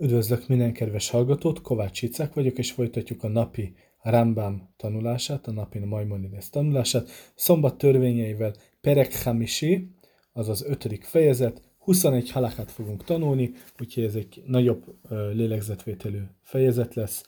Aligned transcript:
Üdvözlök 0.00 0.48
minden 0.48 0.72
kedves 0.72 1.10
hallgatót, 1.10 1.60
Kovács 1.60 2.02
Icák 2.02 2.34
vagyok, 2.34 2.58
és 2.58 2.72
folytatjuk 2.72 3.22
a 3.24 3.28
napi 3.28 3.74
Rambam 4.02 4.74
tanulását, 4.76 5.46
a 5.46 5.52
napi 5.52 5.78
Maimonides 5.78 6.50
tanulását, 6.50 7.08
szombat 7.34 7.78
törvényeivel 7.78 8.54
Perek 8.80 9.22
Hamisi, 9.22 9.90
azaz 10.32 10.64
ötödik 10.64 11.04
fejezet, 11.04 11.62
21 11.78 12.30
halakát 12.30 12.70
fogunk 12.70 13.04
tanulni, 13.04 13.52
úgyhogy 13.80 14.04
ez 14.04 14.14
egy 14.14 14.42
nagyobb 14.46 14.84
lélegzetvételű 15.32 16.20
fejezet 16.42 16.94
lesz. 16.94 17.24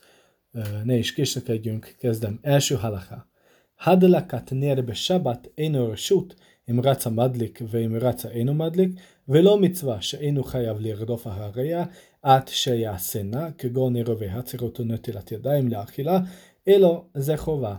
Ne 0.83 0.97
is 0.97 1.13
késlekedjünk, 1.13 1.95
kezdem. 1.99 2.39
Első 2.41 2.75
halaká. 2.75 3.27
Hadlakat 3.75 4.49
nérbe 4.51 4.93
sabat 4.93 5.51
énő 5.55 5.95
sút, 5.95 6.35
אם 6.69 6.81
רץ 6.81 7.05
המדליק 7.05 7.61
ואם 7.69 7.95
רץ 7.95 8.25
אינו 8.25 8.53
מדליק, 8.53 8.89
ולא 9.27 9.57
מצווה 9.59 10.01
שאינו 10.01 10.43
חייב 10.43 10.77
לרדוף 10.79 11.27
אחריה 11.27 11.85
עד 12.23 12.47
שיעשנה, 12.47 13.51
כגון 13.57 13.95
עירובי 13.95 14.27
הצרות 14.27 14.79
ונטילת 14.79 15.31
ידיים 15.31 15.67
לאכילה, 15.67 16.19
אלא 16.67 17.03
זה 17.13 17.37
חובה. 17.37 17.75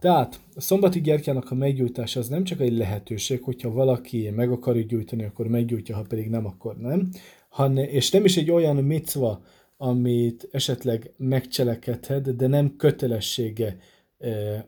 Tehát 0.00 0.40
a 0.56 0.60
szombati 0.60 1.00
gyertyának 1.00 1.50
a 1.50 1.54
meggyújtása 1.54 2.20
az 2.20 2.28
nem 2.28 2.44
csak 2.44 2.60
egy 2.60 2.76
lehetőség, 2.76 3.42
hogyha 3.42 3.70
valaki 3.70 4.30
meg 4.30 4.50
akarja 4.50 4.82
gyújtani, 4.82 5.24
akkor 5.24 5.46
meggyújtja, 5.46 5.96
ha 5.96 6.02
pedig 6.02 6.28
nem, 6.28 6.46
akkor 6.46 6.76
nem. 6.76 7.08
Han, 7.48 7.76
és 7.76 8.10
nem 8.10 8.24
is 8.24 8.36
egy 8.36 8.50
olyan 8.50 8.76
micva, 8.76 9.42
amit 9.76 10.48
esetleg 10.50 11.12
megcselekedhet, 11.16 12.36
de 12.36 12.46
nem 12.46 12.76
kötelessége 12.76 13.76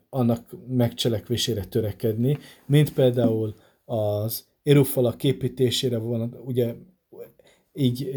annak 0.08 0.56
megcselekvésére 0.68 1.64
törekedni, 1.64 2.38
mint 2.66 2.92
például 2.92 3.54
az 3.84 4.44
érufalak 4.62 5.16
képítésére 5.16 5.98
vonat, 5.98 6.36
ugye 6.44 6.74
így 7.72 8.10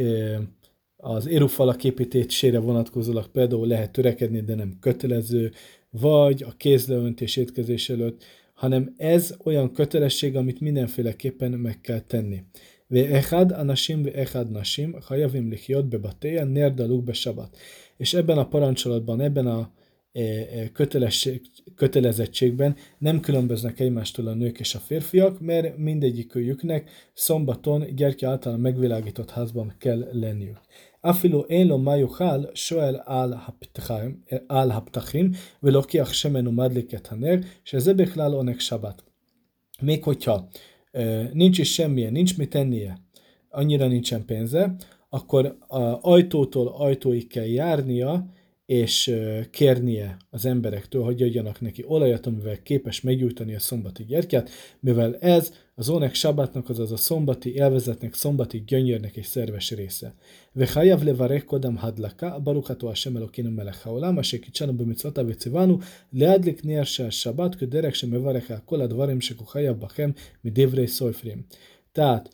az 1.00 1.26
érufalak 1.26 1.84
építésére 1.84 2.58
vonatkozólag 2.58 3.26
például 3.26 3.66
lehet 3.66 3.92
törekedni, 3.92 4.40
de 4.40 4.54
nem 4.54 4.76
kötelező, 4.80 5.52
vagy 5.90 6.42
a 6.42 6.56
kézleöntés 6.56 7.36
étkezés 7.36 7.90
előtt, 7.90 8.24
hanem 8.54 8.94
ez 8.96 9.36
olyan 9.44 9.72
kötelesség, 9.72 10.36
amit 10.36 10.60
mindenféleképpen 10.60 11.50
meg 11.50 11.80
kell 11.80 12.00
tenni. 12.00 12.42
echad 12.88 13.52
anashim 13.52 14.06
echad 14.14 14.50
nashim 14.50 14.96
hajavim 15.06 15.48
lichiot 15.48 15.88
bebatéja 15.88 16.44
nerdaluk 16.44 17.04
be 17.04 17.12
sabat. 17.12 17.56
És 17.96 18.14
ebben 18.14 18.38
a 18.38 18.48
parancsolatban, 18.48 19.20
ebben 19.20 19.46
a 19.46 19.72
E, 20.12 20.22
e, 20.22 20.70
kötelezettségben 21.74 22.76
nem 22.98 23.20
különböznek 23.20 23.80
egymástól 23.80 24.26
a 24.26 24.34
nők 24.34 24.60
és 24.60 24.74
a 24.74 24.78
férfiak, 24.78 25.40
mert 25.40 25.76
mindegyikőjüknek 25.76 26.90
szombaton 27.14 27.94
gyertya 27.94 28.28
által 28.28 28.56
megvilágított 28.56 29.30
házban 29.30 29.74
kell 29.78 30.08
lenniük. 30.12 30.60
אפילו 31.01 31.45
אין 31.49 31.67
לו 31.67 31.77
מה 31.77 31.97
יאכל, 31.97 32.43
שואל 32.53 32.95
על 33.05 33.33
הפתחים, 33.33 34.19
על 34.49 34.71
הפתחים 34.71 35.31
ולוקח 35.63 36.13
שמן 36.13 36.47
ומדליק 36.47 36.93
את 36.93 37.11
הנר, 37.11 37.35
שזה 37.63 37.93
בכלל 37.93 38.33
עונג 38.33 38.59
שבת. 38.59 39.01
Még 39.81 40.03
hogyha 40.03 40.37
nincs 41.33 41.59
is 41.59 41.73
semmilyen, 41.75 42.13
nincs 42.13 42.37
mit 42.37 42.49
tennie, 42.49 42.93
annyira 43.51 43.87
nincsen 43.87 44.25
pénze, 44.25 44.75
akkor 45.09 45.57
ajtótól 46.01 46.67
ajtóig 46.67 47.27
kell 47.27 47.45
járnia, 47.45 48.25
és 48.70 49.14
kérnie 49.50 50.16
az 50.30 50.44
emberektől, 50.44 51.02
hogy 51.02 51.22
adjanak 51.22 51.60
neki 51.60 51.84
olajat, 51.86 52.26
amivel 52.26 52.62
képes 52.62 53.00
meggyújtani 53.00 53.54
a 53.54 53.58
szombati 53.58 54.04
gyertyát, 54.04 54.50
mivel 54.80 55.16
ez 55.16 55.52
az 55.74 55.88
Onek 55.88 56.14
Sabbatnak, 56.14 56.68
azaz 56.68 56.92
a 56.92 56.96
szombati 56.96 57.58
elvezetnek, 57.58 58.14
szombati 58.14 58.64
gyönyörnek 58.66 59.16
egy 59.16 59.24
szerves 59.24 59.70
része. 59.70 60.14
Vechajav 60.52 61.02
levarek 61.02 61.44
kodam 61.44 61.76
hadlaka, 61.76 62.40
barukható 62.40 62.88
a 62.88 62.94
sem 62.94 63.16
elokinu 63.16 63.50
melech 63.50 63.82
haolam, 63.82 64.16
a 64.16 64.22
sekicsanu 64.22 64.72
bemitzvata 64.72 65.24
vecivanu, 65.24 65.78
leadlik 66.10 66.62
nérse 66.62 67.04
a 67.04 67.10
sabbat, 67.10 67.56
köderek 67.56 67.94
sem 67.94 68.08
mevarek 68.08 68.50
a 68.50 68.62
kolad 68.64 68.94
varim, 68.94 69.20
sekuk 69.20 69.48
hajav 69.48 69.76
bahem, 69.76 70.14
mi 70.40 70.50
devrei 70.50 70.86
szolfrim. 70.86 71.46
Tehát, 71.92 72.30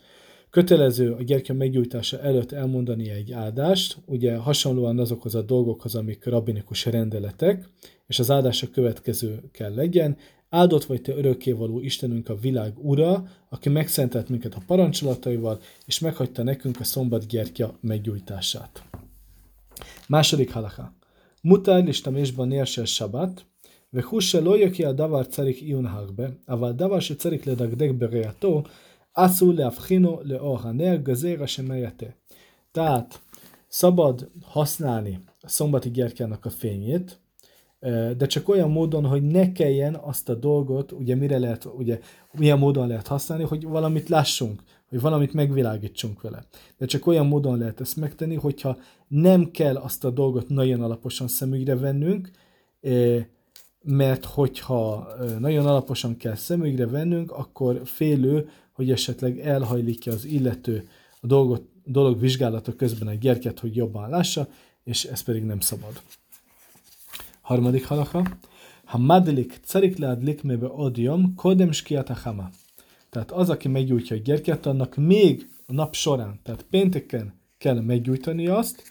Kötelező 0.55 1.11
a 1.11 1.23
gyertya 1.23 1.53
meggyújtása 1.53 2.19
előtt 2.19 2.51
elmondani 2.51 3.09
egy 3.09 3.31
áldást, 3.31 3.97
ugye 4.05 4.35
hasonlóan 4.35 4.99
azokhoz 4.99 5.35
a 5.35 5.41
dolgokhoz, 5.41 5.95
amik 5.95 6.25
rabinikus 6.25 6.85
rendeletek, 6.85 7.69
és 8.07 8.19
az 8.19 8.31
áldás 8.31 8.63
a 8.63 8.69
következő 8.69 9.43
kell 9.51 9.73
legyen. 9.73 10.17
Áldott 10.49 10.85
vagy 10.85 11.01
te 11.01 11.15
örökkévaló 11.15 11.79
Istenünk 11.79 12.29
a 12.29 12.35
világ 12.35 12.73
ura, 12.77 13.23
aki 13.49 13.69
megszentelt 13.69 14.29
minket 14.29 14.53
a 14.53 14.61
parancsolataival, 14.67 15.59
és 15.85 15.99
meghagyta 15.99 16.43
nekünk 16.43 16.79
a 16.79 16.83
szombat 16.83 17.27
gyertya 17.27 17.77
meggyújtását. 17.81 18.83
Második 20.07 20.51
halaká. 20.51 20.93
Mutár 21.41 21.83
listamésban 21.83 22.47
nérsel 22.47 22.85
sabat, 22.85 23.45
וחוש 23.93 24.31
שלא 24.31 24.57
יקיע 24.57 24.91
דבר 24.91 25.23
צריך 25.23 25.57
עיון 25.57 25.85
הרבה, 25.85 26.23
אבל 26.49 26.71
דבר 26.71 26.99
שצריך 26.99 27.47
לדקדק 27.47 27.89
בראייתו, 27.97 28.63
Asszú 29.18 29.50
leafchino 29.50 30.20
le 30.22 30.42
ohanel 30.42 31.02
gazéra 31.02 31.46
sem 31.46 31.90
Tehát 32.72 33.20
szabad 33.68 34.30
használni 34.42 35.20
a 35.40 35.48
szombati 35.48 35.90
gyertyának 35.90 36.44
a 36.44 36.50
fényét, 36.50 37.20
de 38.16 38.26
csak 38.26 38.48
olyan 38.48 38.70
módon, 38.70 39.04
hogy 39.04 39.22
ne 39.22 39.52
kelljen 39.52 39.94
azt 39.94 40.28
a 40.28 40.34
dolgot, 40.34 40.92
ugye 40.92 41.14
mire 41.14 41.38
lehet, 41.38 41.68
ugye 41.76 42.00
milyen 42.32 42.58
módon 42.58 42.86
lehet 42.86 43.06
használni, 43.06 43.44
hogy 43.44 43.64
valamit 43.64 44.08
lássunk, 44.08 44.62
hogy 44.88 45.00
valamit 45.00 45.32
megvilágítsunk 45.32 46.22
vele. 46.22 46.44
De 46.78 46.86
csak 46.86 47.06
olyan 47.06 47.26
módon 47.26 47.58
lehet 47.58 47.80
ezt 47.80 47.96
megtenni, 47.96 48.34
hogyha 48.34 48.76
nem 49.08 49.50
kell 49.50 49.76
azt 49.76 50.04
a 50.04 50.10
dolgot 50.10 50.48
nagyon 50.48 50.82
alaposan 50.82 51.28
szemügyre 51.28 51.76
vennünk, 51.76 52.30
mert 53.82 54.24
hogyha 54.24 55.08
nagyon 55.38 55.66
alaposan 55.66 56.16
kell 56.16 56.34
szemügyre 56.34 56.86
vennünk, 56.86 57.32
akkor 57.32 57.80
félő, 57.84 58.48
hogy 58.76 58.90
esetleg 58.90 59.38
elhajlítja 59.38 60.12
az 60.12 60.24
illető 60.24 60.88
a 61.20 61.26
dolgot, 61.26 61.68
dolog 61.84 62.20
vizsgálata 62.20 62.76
közben 62.76 63.08
egy 63.08 63.18
gyerket, 63.18 63.58
hogy 63.58 63.76
jobban 63.76 64.08
lássa, 64.08 64.48
és 64.84 65.04
ez 65.04 65.22
pedig 65.22 65.42
nem 65.42 65.60
szabad. 65.60 66.00
Harmadik 67.40 67.86
halaka. 67.86 68.38
Ha 68.84 68.98
madlik 68.98 69.60
carik 69.64 69.96
leadlik 69.96 70.42
mebe 70.42 70.66
odium, 70.66 71.34
kodem 71.34 71.72
skiatachama. 71.72 72.50
Tehát 73.10 73.30
az, 73.32 73.50
aki 73.50 73.68
meggyújtja 73.68 74.16
a 74.16 74.18
gyertyát, 74.18 74.66
annak 74.66 74.96
még 74.96 75.48
a 75.66 75.72
nap 75.72 75.94
során, 75.94 76.40
tehát 76.42 76.66
pénteken 76.70 77.34
kell 77.58 77.80
meggyújtani 77.80 78.46
azt, 78.46 78.82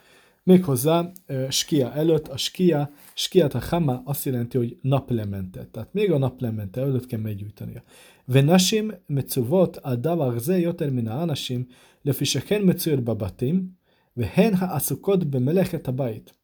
Méghozzá 0.45 1.11
skia 1.49 1.93
előtt, 1.93 2.27
a 2.27 2.37
skia, 2.37 2.91
skia 3.13 3.47
a 3.47 3.59
hama 3.59 4.01
azt 4.05 4.25
jelenti, 4.25 4.57
hogy 4.57 4.77
naplemente. 4.81 5.67
Tehát 5.71 5.93
még 5.93 6.11
a 6.11 6.17
naplemente 6.17 6.81
előtt 6.81 7.05
kell 7.05 7.19
meggyújtania. 7.19 7.83
Venasim 8.25 8.93
mecuvot 9.05 9.77
a 9.77 9.95
davar 9.95 10.39
ze 10.39 10.59
joter 10.59 10.89
min 10.89 11.07
anasim, 11.07 11.67
lefi 12.01 12.23
sheken 12.23 12.61
mecuyot 12.61 13.03
babatim, 13.03 13.77
vehen 14.13 14.55
ha'asukot 14.55 15.27
bemelechet 15.27 15.87
a 15.87 15.91
bait. 15.91 16.35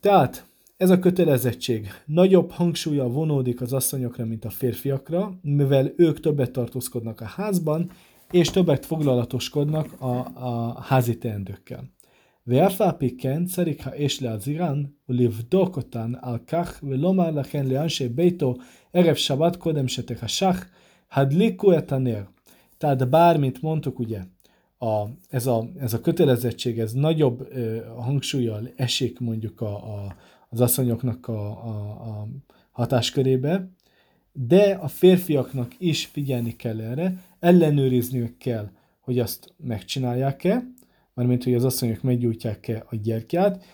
Tehát 0.00 0.44
ez 0.76 0.90
a 0.90 0.98
kötelezettség 0.98 1.88
nagyobb 2.06 2.50
hangsúlya 2.50 3.08
vonódik 3.08 3.60
az 3.60 3.72
asszonyokra, 3.72 4.24
mint 4.24 4.44
a 4.44 4.50
férfiakra, 4.50 5.38
mivel 5.42 5.92
ők 5.96 6.20
többet 6.20 6.50
tartózkodnak 6.50 7.20
a 7.20 7.24
házban, 7.24 7.90
és 8.30 8.50
többet 8.50 8.86
foglalatoskodnak 8.86 10.00
a, 10.00 10.16
a 10.34 10.80
házi 10.80 11.18
teendőkkel. 11.18 11.90
ואף 12.49 12.81
על 12.81 12.91
פי 12.91 13.17
כן 13.17 13.45
צריך 13.45 13.87
האש 13.87 14.21
להזהירן 14.21 14.83
ולבדוק 15.09 15.77
אותן 15.77 16.11
על 16.21 16.37
כך 16.47 16.83
ולומר 16.83 17.31
לכן 17.31 17.65
לאנשי 17.67 18.07
ביתו 18.07 18.55
ערב 18.93 19.15
שבת 19.15 19.55
קודם 19.55 19.87
שתחשך 19.87 20.65
Hadliku 21.15 21.71
etanér. 21.71 22.27
Tehát 22.77 23.09
bármit 23.09 23.61
mondtuk, 23.61 23.99
ugye, 23.99 24.21
a, 24.77 25.07
ez, 25.29 25.47
a, 25.47 25.69
ez 25.79 25.93
a 25.93 26.01
kötelezettség, 26.01 26.79
ez 26.79 26.93
nagyobb 26.93 27.47
ö, 27.51 27.85
hangsúlyjal 27.97 28.69
esik 28.75 29.19
mondjuk 29.19 29.61
a, 29.61 29.95
a, 29.95 30.15
az 30.49 30.61
asszonyoknak 30.61 31.27
a, 31.27 31.49
a, 31.49 31.89
a 32.09 32.27
hatáskörébe, 32.71 33.69
de 34.33 34.73
a 34.73 34.87
férfiaknak 34.87 35.75
is 35.77 36.05
figyelni 36.05 36.55
kell 36.55 36.81
erre, 36.81 37.23
ellenőrizniük 37.39 38.37
kell, 38.37 38.69
hogy 38.99 39.19
azt 39.19 39.53
megcsinálják-e, 39.57 40.63
mármint, 41.20 41.44
hogy 41.44 41.54
az 41.54 41.64
asszonyok 41.64 42.02
meggyújtják-e 42.02 42.84
a 42.90 42.96
gyertyát, 42.96 43.64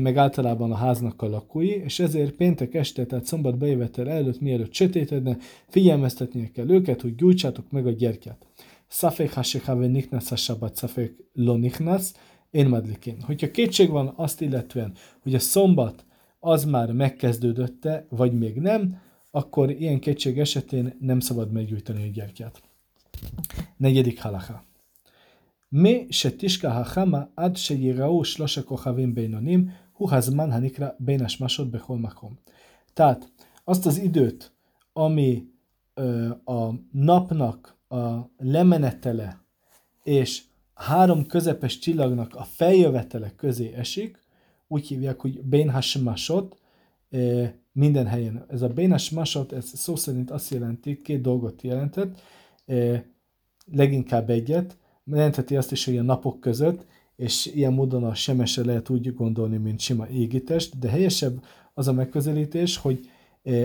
meg 0.00 0.16
általában 0.16 0.72
a 0.72 0.74
háznak 0.74 1.22
a 1.22 1.28
lakói, 1.28 1.68
és 1.68 1.98
ezért 1.98 2.32
péntek 2.32 2.74
este, 2.74 3.06
tehát 3.06 3.24
szombat 3.24 3.58
bejövetel 3.58 4.08
előtt, 4.08 4.40
mielőtt 4.40 4.74
sötétedne, 4.74 5.36
figyelmeztetnie 5.68 6.50
kell 6.50 6.70
őket, 6.70 7.00
hogy 7.00 7.14
gyújtsátok 7.14 7.70
meg 7.70 7.86
a 7.86 7.90
gyertyát. 7.90 8.46
Szafék 8.88 9.32
haséhave 9.32 9.86
niknasz 9.86 10.30
a 10.30 10.36
sabat, 10.36 10.76
szafék 10.76 11.16
lo 11.32 11.56
niknasz, 11.56 12.14
én 12.50 12.68
madlikén. 12.68 13.20
Hogyha 13.20 13.50
kétség 13.50 13.90
van 13.90 14.12
azt 14.16 14.40
illetően, 14.40 14.92
hogy 15.22 15.34
a 15.34 15.38
szombat 15.38 16.04
az 16.40 16.64
már 16.64 16.92
megkezdődötte, 16.92 18.06
vagy 18.08 18.38
még 18.38 18.56
nem, 18.56 19.00
akkor 19.30 19.70
ilyen 19.70 19.98
kétség 20.00 20.38
esetén 20.38 20.96
nem 21.00 21.20
szabad 21.20 21.52
meggyújtani 21.52 22.02
a 22.02 22.10
gyertyát. 22.12 22.62
Negyedik 23.76 24.22
halacha. 24.22 24.68
מי 25.71 26.07
שתשקע 26.11 26.79
החמה 26.79 27.23
עד 27.35 27.57
שיראו 27.57 28.25
שלוש 28.25 28.57
הכוכבים 28.57 29.15
בינונים, 29.15 29.67
הוא 29.93 30.11
הזמן 30.11 30.51
הנקרא 30.51 30.89
בין 30.99 31.21
השמשות 31.25 31.71
בכל 31.71 31.97
מקום. 31.97 32.33
Tehát 32.93 33.25
azt 33.63 33.85
az 33.85 33.97
időt, 33.97 34.51
ami 34.93 35.43
ö, 35.93 36.29
a 36.29 36.73
napnak 36.91 37.75
a 37.89 38.29
lemenetele 38.37 39.39
és 40.03 40.43
három 40.73 41.25
közepes 41.25 41.79
csillagnak 41.79 42.35
a 42.35 42.43
feljövetele 42.43 43.31
közé 43.35 43.73
esik, 43.73 44.23
úgy 44.67 44.87
hívják, 44.87 45.19
hogy 45.19 45.41
Bénhasmasot, 45.41 46.57
minden 47.71 48.07
helyen. 48.07 48.45
Ez 48.49 48.61
a 48.61 48.67
Bénhasmasot, 48.67 49.51
ez 49.51 49.65
szó 49.65 49.95
szerint 49.95 50.31
azt 50.31 50.51
jelenti, 50.51 51.01
két 51.01 51.21
dolgot 51.21 51.61
jelentett, 51.61 52.21
leginkább 53.65 54.29
egyet, 54.29 54.77
jelentheti 55.04 55.56
azt 55.56 55.72
is, 55.72 55.84
hogy 55.84 55.96
a 55.98 56.02
napok 56.02 56.40
között, 56.40 56.86
és 57.16 57.46
ilyen 57.46 57.72
módon 57.72 58.04
a 58.04 58.14
semesre 58.14 58.64
lehet 58.64 58.88
úgy 58.88 59.14
gondolni, 59.14 59.56
mint 59.56 59.80
sima 59.80 60.08
égitest, 60.08 60.78
de 60.78 60.88
helyesebb 60.88 61.44
az 61.74 61.88
a 61.88 61.92
megközelítés, 61.92 62.76
hogy 62.76 63.10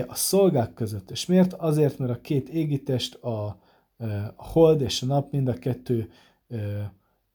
a 0.06 0.14
szolgák 0.14 0.74
között. 0.74 1.10
És 1.10 1.26
miért? 1.26 1.52
Azért, 1.52 1.98
mert 1.98 2.12
a 2.12 2.20
két 2.20 2.48
égitest, 2.48 3.14
a, 3.14 3.44
a 4.36 4.42
hold 4.42 4.80
és 4.80 5.02
a 5.02 5.06
nap 5.06 5.32
mind 5.32 5.48
a 5.48 5.52
kettő 5.52 6.10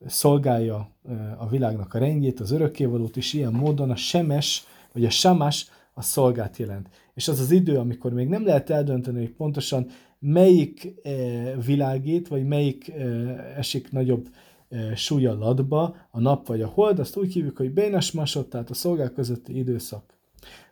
szolgálja 0.06 0.90
a 1.38 1.48
világnak 1.48 1.94
a 1.94 2.00
rendjét, 2.00 2.40
az 2.40 2.52
örökkévalót 2.52 3.16
is 3.16 3.34
ilyen 3.34 3.54
módon 3.54 3.90
a 3.90 3.96
semes, 3.96 4.66
vagy 4.94 5.06
a 5.06 5.10
samás 5.10 5.70
a 5.94 6.02
szolgát 6.02 6.58
jelent. 6.58 6.90
És 7.14 7.28
az 7.28 7.40
az 7.40 7.52
idő, 7.52 7.78
amikor 7.78 8.14
még 8.14 8.28
nem 8.28 8.46
lehet 8.46 8.70
eldönteni, 8.70 9.20
hogy 9.20 9.32
pontosan 9.32 9.88
melyik 10.22 10.94
világít, 11.66 12.28
vagy 12.28 12.48
melyik 12.48 12.92
esik 13.58 13.92
nagyobb 13.92 14.30
súlya 14.96 15.38
latba, 15.38 15.96
a 16.12 16.20
nap 16.20 16.48
vagy 16.48 16.62
a 16.62 16.68
hold, 16.68 17.00
azt 17.00 17.18
úgy 17.18 17.34
hívjuk, 17.34 17.58
hogy 17.58 17.72
bénes 17.72 18.12
masot, 18.12 18.50
tehát 18.50 18.70
a 18.70 18.74
szolgák 18.74 19.14
közötti 19.14 19.58
időszak. 19.58 20.04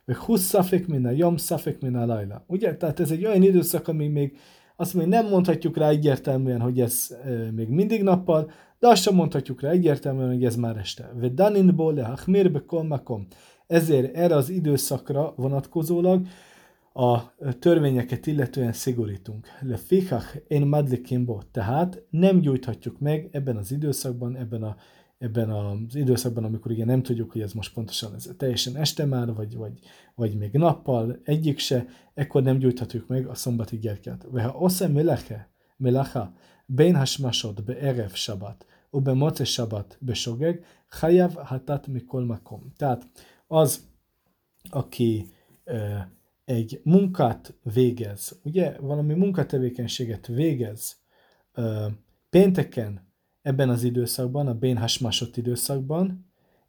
Vagy 0.06 0.16
20 0.16 0.42
szafik 0.42 0.88
minden, 0.88 1.16
jom 1.16 1.38
szafik 1.38 1.80
minden 1.80 2.07
lajla. 2.07 2.44
Ugye? 2.48 2.75
Tehát 2.75 3.00
ez 3.00 3.12
egy 3.12 3.25
olyan 3.25 3.44
időszak, 3.44 3.88
ami 3.88 4.07
még 4.07 4.38
azt 4.75 4.94
mondja, 4.94 5.22
nem 5.22 5.30
mondhatjuk 5.30 5.78
rá 5.78 5.90
egyértelműen, 5.90 6.60
hogy 6.60 6.81
ez 6.81 7.18
még 7.56 7.68
mindig 7.68 8.04
nappal, 8.04 8.51
de 8.80 8.88
azt 8.88 9.01
sem 9.01 9.16
mondhatjuk 9.16 9.62
rá 9.62 9.69
egyértelműen, 9.69 10.28
hogy 10.28 10.46
ez 10.46 10.56
már 10.56 10.78
este. 10.78 11.12
Vedaninból 11.19 11.94
lehachmir 11.94 12.51
bekol 12.51 12.84
makom. 12.84 13.28
Ezért 13.68 14.16
erre 14.16 14.36
az 14.36 14.50
időszakra 14.50 15.34
vonatkozólag 15.36 16.25
a 16.94 17.33
törvényeket 17.59 18.27
illetően 18.27 18.74
szigorítunk. 18.74 19.47
Le 19.62 19.77
fikach 19.77 20.41
én 20.47 20.65
madlikimbo, 20.65 21.41
tehát 21.51 22.03
nem 22.09 22.39
gyújthatjuk 22.39 23.00
meg 23.00 23.30
ebben 23.31 23.57
az 23.57 23.71
időszakban, 23.71 24.36
ebben 24.36 24.63
a 24.63 24.75
ebben 25.19 25.50
az 25.50 25.95
időszakban, 25.95 26.44
amikor 26.44 26.71
ugye 26.71 26.86
nem 26.86 27.03
tudjuk, 27.03 27.31
hogy 27.31 27.41
ez 27.41 27.53
most 27.53 27.74
pontosan 27.74 28.15
ez 28.15 28.30
teljesen 28.38 28.75
este 28.75 29.06
már, 29.06 29.33
vagy, 29.33 29.56
vagy, 29.56 29.80
vagy 30.15 30.38
még 30.38 30.53
nappal, 30.53 31.19
egyik 31.24 31.59
se, 31.59 31.86
ekkor 32.13 32.44
nem 32.44 32.57
gyújthatjuk 32.57 33.07
meg 33.07 33.27
a 33.27 33.33
szombati 33.36 33.77
gyertyát. 33.77 34.25
ha 34.33 34.57
osze 34.57 34.88
meleche, 34.88 35.50
melacha, 35.77 36.33
ben 36.65 36.95
hasmasod 36.95 37.63
be 37.63 37.80
erev 37.80 38.12
sabat, 38.12 38.65
u 38.89 39.00
be 39.01 39.13
moce 39.13 39.44
sabat 39.44 39.97
be 40.00 40.13
sogeg, 40.13 40.65
hajav 40.89 41.33
hatat 41.33 41.88
mikol 41.88 42.25
makom. 42.25 42.71
Tehát 42.77 43.07
az, 43.47 43.88
aki 44.69 45.30
e, 45.63 46.09
egy 46.50 46.81
munkát 46.84 47.54
végez, 47.74 48.40
ugye 48.44 48.75
valami 48.80 49.13
munkatevékenységet 49.13 50.28
végez 50.28 50.98
e, 51.54 51.63
pénteken, 52.30 53.07
ebben 53.42 53.69
az 53.69 53.84
időszakban, 53.84 54.48
a 54.48 54.54
Bén 54.54 54.78
Hasmasot 54.78 55.38
időszakban, 55.38 56.25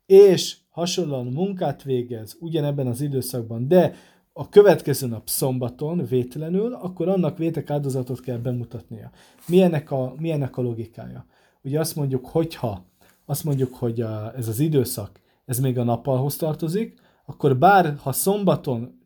és 0.07 0.57
hasonlóan 0.69 1.27
munkát 1.27 1.83
végez 1.83 2.37
ugyanebben 2.41 2.87
az 2.87 3.01
időszakban, 3.01 3.69
de 3.69 3.95
a 4.33 4.49
következő 4.49 5.07
nap 5.07 5.29
szombaton 5.29 6.05
vétlenül, 6.05 6.73
akkor 6.73 7.09
annak 7.09 7.39
vétek 7.39 7.71
áldozatot 7.71 8.21
kell 8.21 8.39
bemutatnia. 8.39 9.11
Milyenek 9.47 9.91
a, 9.91 10.15
milyenek 10.19 10.57
a 10.57 10.63
logikája? 10.63 11.27
Ugye 11.63 11.81
azt 11.81 11.97
mondjuk, 11.97 12.27
hogyha 12.27 12.85
azt 13.27 13.45
mondjuk, 13.45 13.75
hogy 13.75 14.01
a, 14.01 14.37
ez 14.37 14.49
az 14.49 14.59
időszak, 14.59 15.21
ez 15.45 15.59
még 15.59 15.79
a 15.79 15.85
nappalhoz 15.85 16.37
tartozik, 16.37 17.01
akkor 17.25 17.59
bár 17.59 17.97
ha 17.97 18.13
szombaton 18.13 18.99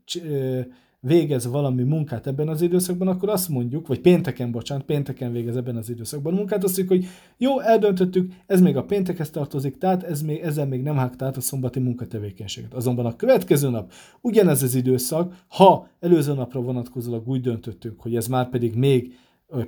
végez 1.01 1.47
valami 1.47 1.83
munkát 1.83 2.27
ebben 2.27 2.49
az 2.49 2.63
időszakban, 2.63 3.09
akkor 3.09 3.29
azt 3.29 3.49
mondjuk, 3.49 3.87
vagy 3.87 4.01
pénteken, 4.01 4.51
bocsánat, 4.51 4.85
pénteken 4.85 5.33
végez 5.33 5.57
ebben 5.57 5.77
az 5.77 5.91
időszakban 5.91 6.35
munkát, 6.35 6.65
azt 6.65 6.77
mondjuk, 6.77 7.01
hogy 7.01 7.11
jó, 7.39 7.61
eldöntöttük, 7.61 8.33
ez 8.47 8.61
még 8.61 8.77
a 8.77 8.85
péntekhez 8.85 9.31
tartozik, 9.31 9.79
tehát 9.79 10.03
ez 10.03 10.23
még, 10.23 10.41
ezzel 10.41 10.67
még 10.67 10.83
nem 10.83 10.97
hágta 10.97 11.25
át 11.25 11.37
a 11.37 11.41
szombati 11.41 11.81
munkatevékenységet. 11.81 12.75
Azonban 12.75 13.07
a 13.07 13.17
következő 13.17 13.69
nap, 13.69 13.93
ugyanez 14.21 14.63
az 14.63 14.75
időszak, 14.75 15.45
ha 15.49 15.89
előző 16.01 16.35
napra 16.35 16.61
vonatkozólag 16.61 17.29
úgy 17.29 17.41
döntöttünk, 17.41 18.01
hogy 18.01 18.17
ez 18.17 18.27
már 18.27 18.49
pedig 18.49 18.75
még 18.75 19.15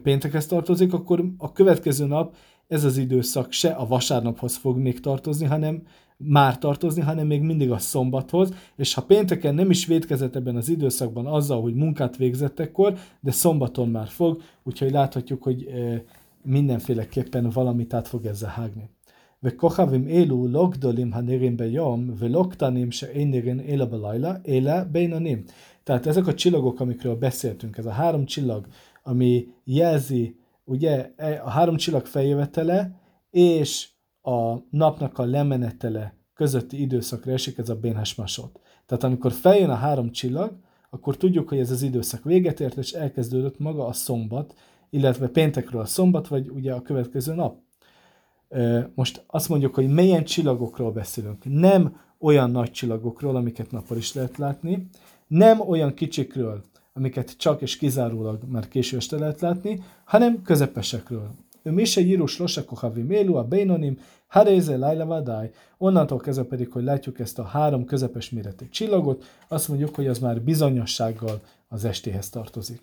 péntekhez 0.03 0.47
tartozik, 0.47 0.93
akkor 0.93 1.25
a 1.39 1.53
következő 1.53 2.07
nap 2.07 2.37
ez 2.69 2.85
az 2.85 2.97
időszak 2.97 3.53
se 3.53 3.69
a 3.69 3.87
vasárnaphoz 3.87 4.57
fog 4.57 4.79
még 4.79 5.01
tartozni, 5.01 5.47
hanem 5.47 5.83
már 6.18 6.58
tartozni, 6.58 7.02
hanem 7.02 7.28
még 7.28 7.42
mindig 7.42 7.72
a 7.72 7.78
szombathoz, 7.78 8.54
és 8.76 8.94
ha 8.94 9.02
pénteken 9.02 9.56
nem 9.56 9.70
is 9.70 9.86
védkezett 9.86 10.36
ebben 10.36 10.56
az 10.56 10.70
időszakban 10.70 11.26
azzal, 11.26 11.62
hogy 11.62 11.74
munkát 11.74 12.18
végzett 12.18 12.60
ekkor, 12.60 12.98
de 13.20 13.32
szombaton 13.32 13.90
már 13.90 14.08
fog, 14.08 14.42
úgyhogy 14.64 14.92
láthatjuk, 14.92 15.44
hogy 15.44 15.64
e, 15.64 16.04
mindenféleképpen 16.44 17.50
valamit 17.50 17.94
át 17.94 18.08
fog 18.08 18.26
ezzel 18.26 18.50
hágni. 18.50 18.90
וכוכבים 19.44 20.08
אלו 20.08 20.48
לא 20.48 20.68
גדולים 20.72 21.14
הנראים 21.14 21.58
ביום 21.58 22.10
ולא 22.18 22.48
קטנים 22.50 22.92
שאין 22.92 23.32
נראים 23.32 23.60
אלא 23.60 23.86
בלילה, 23.86 24.34
אלא 24.48 24.84
בינונים. 24.84 25.44
Tehát 25.84 26.08
ezek 26.08 26.28
a 26.28 26.34
csillagok, 26.34 26.80
amikről 26.80 27.16
beszéltünk, 27.16 27.78
ez 27.78 27.86
a 27.86 27.92
három 27.92 28.26
csillag, 28.26 28.68
ami 29.04 29.48
jelzi 29.64 30.36
ugye 30.64 31.12
e, 31.16 31.42
a 31.44 31.50
három 31.50 31.76
csillag 31.76 32.06
feljövetele, 32.06 32.92
és 33.32 33.90
a 34.27 34.63
napnak 34.71 35.19
a 35.19 35.25
lemenetele 35.25 36.15
közötti 36.35 36.81
időszakra 36.81 37.33
esik 37.33 37.59
ez 37.59 37.69
a 37.69 37.75
Bénhasmasot. 37.75 38.61
Tehát 38.87 39.05
amikor 39.05 39.33
feljön 39.33 39.71
a 39.71 39.75
három 39.75 40.11
csillag, 40.11 40.53
akkor 40.91 41.17
tudjuk, 41.17 41.49
hogy 41.49 41.59
ez 41.59 41.71
az 41.71 41.83
időszak 41.83 42.25
véget 42.25 42.61
ért, 42.61 42.77
és 42.77 42.93
elkezdődött 42.93 43.59
maga 43.59 43.87
a 43.87 43.93
szombat, 43.93 44.55
illetve 44.91 45.29
péntekről 45.29 45.81
a 45.81 45.85
szombat, 45.85 46.29
vagy 46.29 46.49
ugye 46.49 46.73
a 46.73 46.83
következő 46.83 47.35
nap. 47.35 47.59
Most 48.95 49.25
azt 49.27 49.49
mondjuk, 49.49 49.75
hogy 49.75 49.89
milyen 49.89 50.25
csillagokról 50.25 50.93
beszélünk. 50.93 51.45
Nem 51.45 52.01
olyan 52.19 52.51
nagy 52.51 52.71
csillagokról, 52.71 53.37
amiket 53.37 53.71
nappal 53.71 53.97
is 53.97 54.15
lehet 54.15 54.37
látni, 54.37 54.89
nem 55.27 55.61
olyan 55.61 55.95
kicsikről, 55.95 56.65
amiket 56.93 57.37
csak 57.37 57.63
és 57.63 57.77
kizárólag 57.77 58.43
már 58.49 58.69
késő 58.69 58.97
este 58.97 59.19
lehet 59.19 59.41
látni, 59.41 59.83
hanem 60.05 60.43
közepesekről. 60.43 61.31
Mí 61.71 61.85
se 61.85 62.01
írus 62.01 62.39
losakok 62.39 62.83
a 62.83 62.93
vimélu, 62.93 63.35
a 63.35 63.45
bénonim, 63.45 63.99
haréze 64.27 64.77
lájla. 64.77 65.49
Onnantól 65.79 66.19
kezdve 66.19 66.45
pedig, 66.45 66.73
hogy 66.73 66.85
látjuk 66.85 67.19
ezt 67.19 67.39
a 67.39 67.45
három 67.45 67.85
közepes 67.85 68.31
méretű 68.31 68.69
csillagot, 68.69 69.25
azt 69.49 69.69
mondjuk, 69.69 69.95
hogy 69.95 70.07
az 70.07 70.19
már 70.19 70.43
bizonyossággal 70.43 71.41
az 71.69 71.85
estéhez 71.85 72.29
tartozik. 72.29 72.81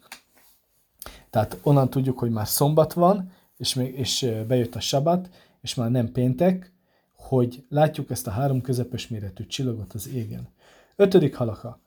Tehát 1.30 1.58
onnan 1.64 1.90
tudjuk, 1.90 2.20
hogy 2.20 2.32
már 2.32 2.48
szombat 2.48 2.94
van, 2.94 3.32
és, 3.58 3.74
még, 3.74 3.98
és 3.98 4.32
bejött 4.48 4.76
a 4.76 4.80
sabat, 4.80 5.30
és 5.62 5.76
már 5.76 5.92
nem 5.92 6.12
péntek, 6.12 6.72
hogy 7.16 7.66
látjuk 7.70 8.10
ezt 8.10 8.28
a 8.28 8.32
három 8.32 8.62
közepes 8.62 9.08
méretű 9.08 9.46
csillagot 9.46 9.94
az 9.94 10.10
égen. 10.10 10.48
Ötödik 10.96 11.36
halaka. 11.36 11.80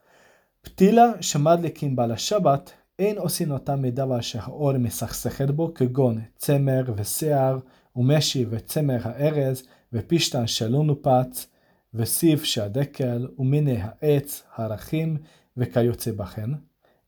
Ptila 0.61 1.17
se 1.21 1.39
madlikin 1.39 1.95
bála 1.95 2.17
sabat, 2.17 2.86
אין 2.99 3.19
עושים 3.19 3.51
אותם 3.51 3.83
מדבר 3.83 4.21
שהאור 4.21 4.79
מסכסכת 4.79 5.51
בו, 5.51 5.75
כגון 5.75 6.21
צמר 6.37 6.85
ושיער 6.97 7.59
ומשי 7.97 8.45
וצמר 8.51 8.99
הארז, 9.03 9.63
ופשתן 9.93 10.47
שלא 10.47 10.85
נופץ, 10.85 11.47
וסיב 11.95 12.43
שהדקל, 12.43 13.29
ומיני 13.39 13.79
העץ, 13.81 14.43
הרכים, 14.55 15.17
וכיוצא 15.57 16.13
בכן, 16.13 16.51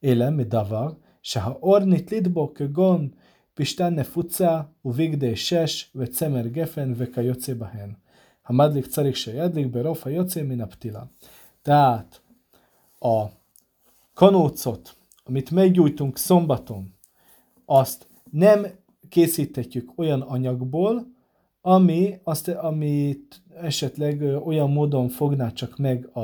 אלא 0.05 0.31
מדבר 0.31 0.93
שהאור 1.23 1.79
נתלית 1.79 2.29
בו 2.29 2.55
כגון 2.55 3.09
פשתן 3.55 3.95
נפוצה, 3.95 4.61
ובגדי 4.85 5.37
שש, 5.37 5.91
וצמר 5.97 6.47
גפן, 6.47 6.93
וכיוצא 6.97 7.55
בהן. 7.55 7.93
המדליק 8.47 8.87
צריך 8.87 9.17
שידליק 9.17 9.67
ברוב 9.67 10.03
היוצא 10.05 10.43
מן 10.43 10.61
הפתילה. 10.61 11.03
Tehát 11.69 12.21
a 13.05 13.29
kanócot, 14.17 14.98
amit 15.29 15.51
meggyújtunk 15.51 16.19
szombaton, 16.19 16.95
azt 17.65 18.07
nem 18.31 18.67
készíthetjük 19.09 19.93
olyan 19.97 20.21
anyagból, 20.21 21.07
ami 21.61 22.19
azt, 22.23 22.49
amit 22.49 23.43
esetleg 23.61 24.23
olyan 24.45 24.71
módon 24.71 25.09
fogná 25.09 25.53
csak 25.53 25.77
meg 25.77 26.07
a, 26.13 26.21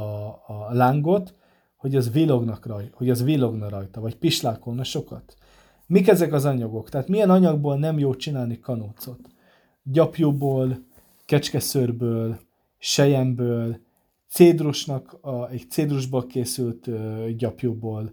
a 0.46 0.68
lángot, 0.70 1.34
hogy 1.76 1.96
az 1.96 2.12
villognak 2.12 2.66
rajta, 2.66 2.96
hogy 2.96 3.10
az 3.10 3.22
villogna 3.22 3.68
rajta, 3.68 4.00
vagy 4.00 4.16
pislákolna 4.16 4.84
sokat. 4.84 5.34
Mik 5.86 6.08
ezek 6.08 6.32
az 6.32 6.44
anyagok? 6.44 6.88
Tehát 6.88 7.08
milyen 7.08 7.30
anyagból 7.30 7.78
nem 7.78 7.98
jó 7.98 8.14
csinálni 8.14 8.58
kanócot? 8.58 9.32
gyapjúból, 9.84 10.78
kecskeszőrből, 11.24 12.38
sejemből, 12.78 13.78
cédrusnak, 14.28 15.18
a, 15.20 15.48
egy 15.48 15.70
cédrusból 15.70 16.26
készült 16.26 16.86
ö, 16.86 17.28
gyapjúból, 17.36 18.12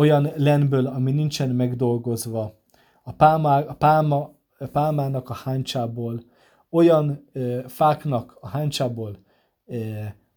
olyan 0.00 0.32
lenből, 0.36 0.86
ami 0.86 1.12
nincsen 1.12 1.50
megdolgozva, 1.50 2.54
a, 3.02 3.12
pálmá, 3.12 3.60
a, 3.60 3.74
pálma, 3.74 4.32
a 4.58 4.66
pálmának 4.66 5.30
a 5.30 5.34
háncsából, 5.34 6.22
olyan 6.70 7.28
ö, 7.32 7.60
fáknak 7.66 8.38
a 8.40 8.48
háncsából, 8.48 9.18
ö, 9.66 9.76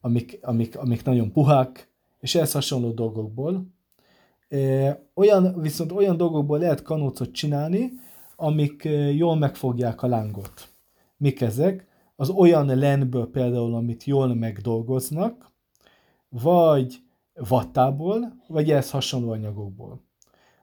amik, 0.01 0.39
amik, 0.41 0.77
amik 0.77 1.03
nagyon 1.03 1.32
puhák, 1.32 1.89
és 2.20 2.36
ehhez 2.36 2.51
hasonló 2.51 2.91
dolgokból. 2.91 3.67
Ö, 4.50 4.89
olyan, 5.13 5.62
viszont 5.62 5.91
olyan 5.91 6.17
dolgokból 6.17 6.60
lehet 6.60 6.82
kanócot 6.82 7.32
csinálni, 7.32 7.91
amik 8.36 8.86
ö, 8.86 9.10
jól 9.10 9.36
megfogják 9.36 10.01
a 10.01 10.08
lángot. 10.08 10.70
Mik 11.17 11.41
ezek? 11.41 11.88
Az 12.15 12.29
olyan 12.29 12.77
lenből 12.77 13.29
például, 13.29 13.75
amit 13.75 14.03
jól 14.03 14.36
megdolgoznak, 14.36 15.51
vagy 16.29 17.02
vattából, 17.34 18.42
vagy 18.48 18.70
ehhez 18.70 18.90
hasonló 18.90 19.30
anyagokból. 19.30 20.02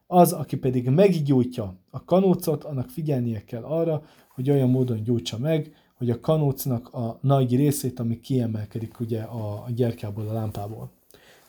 Az, 0.08 0.34
aki 0.34 0.58
pedig 0.58 0.90
meggyújtja 0.90 1.76
a 1.90 2.04
kanócot, 2.04 2.64
annak 2.64 2.90
figyelnie 2.90 3.44
kell 3.44 3.64
arra, 3.64 4.04
hogy 4.30 4.50
olyan 4.50 4.70
módon 4.70 5.04
gyújtsa 5.04 5.38
meg, 5.38 5.76
hogy 5.98 6.10
a 6.10 6.20
kanócnak 6.20 6.94
a 6.94 7.18
nagy 7.22 7.56
részét, 7.56 8.00
ami 8.00 8.20
kiemelkedik 8.20 9.00
ugye 9.00 9.22
a 9.22 9.66
gyerkából, 9.76 10.28
a 10.28 10.34
lámpából. 10.34 10.92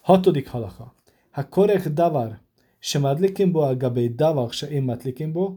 Hatodik 0.00 0.48
halaka. 0.48 0.94
Ha 1.30 1.48
korek 1.48 1.88
davar, 1.88 2.38
sem 2.78 3.04
adlikim 3.04 3.52
bo 3.52 3.60
al 3.60 3.76
gabei 3.76 4.08
davar, 4.08 4.52
se 4.52 4.68
én 4.70 4.82
matlikim 4.82 5.32
bo, 5.32 5.56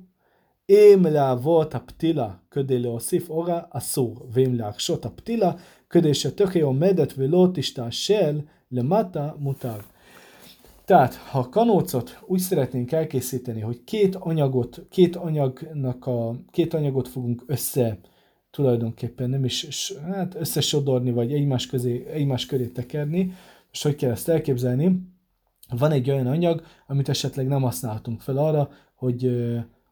אם 0.69 1.05
להוות 1.11 1.75
הפתילה 1.75 2.29
כדי 2.51 2.79
להוסיף 2.79 3.29
אורה 3.29 3.61
אסור, 3.69 4.27
ואם 4.31 4.55
להקשות 4.55 5.05
הפתילה 5.05 5.51
כדי 5.89 6.13
שתוכי 6.13 6.61
עומדת 6.61 7.13
ולא 7.17 7.47
תשתעשל 7.53 8.39
le 8.74 8.80
Lemata 8.80 9.36
mutág. 9.38 9.84
Tehát, 10.84 11.14
ha 11.14 11.38
a 11.38 11.48
kanócot 11.48 12.18
úgy 12.26 12.38
szeretnénk 12.38 12.92
elkészíteni, 12.92 13.60
hogy 13.60 13.84
két 13.84 14.14
anyagot, 14.14 14.86
két 14.90 15.16
anyagnak 15.16 16.06
a, 16.06 16.36
két 16.50 16.74
anyagot 16.74 17.08
fogunk 17.08 17.42
össze 17.46 17.98
tulajdonképpen 18.50 19.30
nem 19.30 19.44
is, 19.44 19.92
hát 19.92 20.34
összesodorni, 20.34 21.10
vagy 21.10 21.32
egymás, 21.32 21.66
közé, 21.66 22.06
egymás 22.06 22.46
köré 22.46 22.66
tekerni, 22.66 23.32
és 23.72 23.82
hogy 23.82 23.94
kell 23.94 24.10
ezt 24.10 24.28
elképzelni, 24.28 25.12
van 25.68 25.92
egy 25.92 26.10
olyan 26.10 26.26
anyag, 26.26 26.62
amit 26.86 27.08
esetleg 27.08 27.46
nem 27.46 27.62
használhatunk 27.62 28.20
fel 28.20 28.36
arra, 28.36 28.70
hogy 28.94 29.26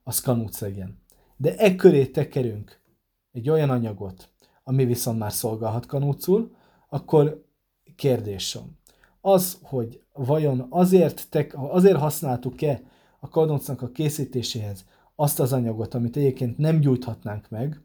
az 0.03 0.21
kanóc 0.21 0.61
legyen. 0.61 0.99
De 1.37 1.57
e 1.57 1.75
köré 1.75 2.07
tekerünk 2.07 2.81
egy 3.33 3.51
olyan 3.51 3.71
anyagot, 3.71 4.29
ami 4.65 4.85
viszont 4.85 5.19
már 5.19 5.33
szolgálhat 5.33 5.87
kanócul, 5.87 6.55
akkor 6.89 7.45
kérdésem, 7.97 8.63
az, 9.21 9.59
hogy 9.63 10.01
vajon 10.13 10.67
azért, 10.71 11.27
te, 11.31 11.47
azért 11.55 11.99
használtuk-e 11.99 12.83
a 13.21 13.29
kanócnak 13.29 13.83
a 13.83 13.91
készítéséhez 13.91 14.85
azt 15.17 15.41
az 15.41 15.53
anyagot, 15.53 15.95
amit 15.95 16.17
egyébként 16.17 16.59
nem 16.59 16.81
gyújthatnánk 16.81 17.49
meg, 17.49 17.81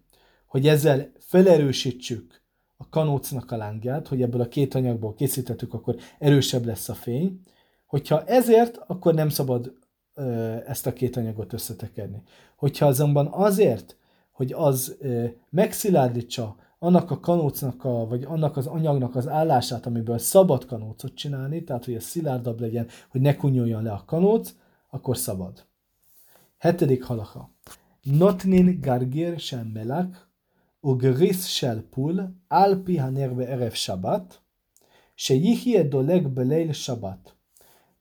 hogy 0.46 0.68
ezzel 0.68 1.12
felerősítsük 1.20 2.42
a 2.78 2.90
kanócnak 2.90 3.52
a 3.52 3.58
lángját, 3.58 4.08
hogy 4.08 4.22
ebből 4.22 4.42
a 4.42 4.48
két 4.48 4.76
anyagból 4.76 5.14
készítettük, 5.14 5.74
akkor 5.74 5.96
erősebb 6.20 6.66
lesz 6.66 6.90
a 6.90 6.94
fény. 6.94 7.40
Hogyha 7.86 8.24
ezért, 8.24 8.78
akkor 8.88 9.14
nem 9.14 9.30
szabad 9.30 9.74
ö, 10.14 10.56
ezt 10.66 10.88
a 10.88 10.94
két 10.94 11.18
anyagot 11.18 11.54
összetekerni. 11.54 12.22
Hogyha 12.56 12.86
azonban 12.86 13.28
azért, 13.32 13.96
hogy 14.32 14.54
az 14.54 14.96
ö, 15.00 15.26
megszilárdítsa 15.50 16.56
annak 16.79 17.12
a 17.12 17.19
kanócnak, 17.19 17.84
a, 17.84 18.07
vagy 18.07 18.24
annak 18.24 18.57
az 18.57 18.67
anyagnak 18.67 19.15
az 19.15 19.27
állását, 19.27 19.86
amiből 19.86 20.17
szabad 20.17 20.65
kanócot 20.65 21.15
csinálni, 21.15 21.63
tehát 21.63 21.86
hogy 21.86 21.96
a 21.96 22.00
szilárdabb 22.00 22.60
legyen, 22.60 22.88
hogy 23.10 23.22
ne 23.22 23.36
kunyoljon 23.36 23.84
le 23.84 23.91
a 23.91 24.03
kanóc, 24.05 24.55
akkor 24.89 25.17
szabad. 25.17 25.65
Hetedik 26.57 27.03
halaha. 27.03 27.51
Notnin 28.01 28.81
gargir 28.81 29.39
sem 29.39 29.67
melak, 29.67 30.29
ugris 30.79 31.55
shel 31.55 31.81
pul, 31.81 32.36
alpi 32.48 32.98
hanerve 32.98 33.48
erev 33.48 33.72
sabat, 33.72 34.41
se 35.15 35.34
jihie 35.34 35.88
doleg 35.88 36.29
beleil 36.29 36.72
sabat. 36.72 37.36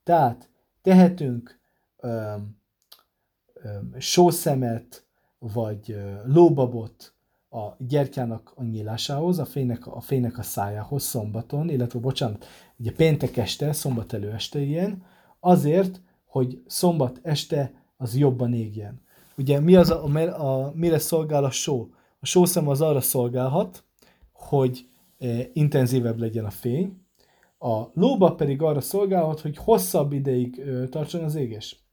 Tehát 0.03 0.51
tehetünk 0.83 1.61
öm, 1.97 2.57
öm, 3.55 3.95
sószemet, 3.99 5.07
vagy 5.39 5.91
ö, 5.91 6.15
lóbabot, 6.25 7.16
a 7.57 7.77
gyertyának 7.79 8.53
a 8.55 8.63
nyílásához, 8.63 9.39
a 9.39 9.45
fénynek, 9.45 9.87
a 9.87 10.01
fénynek 10.01 10.39
a 10.39 10.43
szájához 10.43 11.03
szombaton, 11.03 11.69
illetve 11.69 11.99
bocsánat, 11.99 12.47
ugye 12.79 12.93
péntek 12.93 13.37
este, 13.37 13.73
szombat 13.73 14.13
előeste 14.13 14.61
ilyen, 14.61 15.03
azért, 15.41 16.01
hogy 16.27 16.63
szombat 16.67 17.21
este 17.23 17.73
az 17.97 18.17
jobban 18.17 18.55
égjen. 18.55 19.01
Ugye 19.37 19.61
mi 19.61 19.77
az, 19.77 19.91
a, 19.91 20.05
a, 20.05 20.65
a 20.65 20.73
mire 20.75 20.99
szolgál 20.99 21.45
a 21.45 21.51
só? 21.51 21.89
A 22.21 22.27
sószem 22.27 22.69
az 22.69 22.81
arra 22.81 23.01
szolgálhat, 23.01 23.85
hogy 24.33 24.89
e, 25.19 25.27
intenzívebb 25.53 26.19
legyen 26.19 26.45
a 26.45 26.51
fény, 26.51 27.01
a 27.59 27.83
lóba 27.95 28.35
pedig 28.35 28.63
arra 28.63 28.81
szolgálhat, 28.81 29.41
hogy 29.41 29.57
hosszabb 29.57 30.13
ideig 30.13 30.59
e, 30.59 30.89
tartson 30.89 31.25
az 31.25 31.35
égés. 31.35 31.85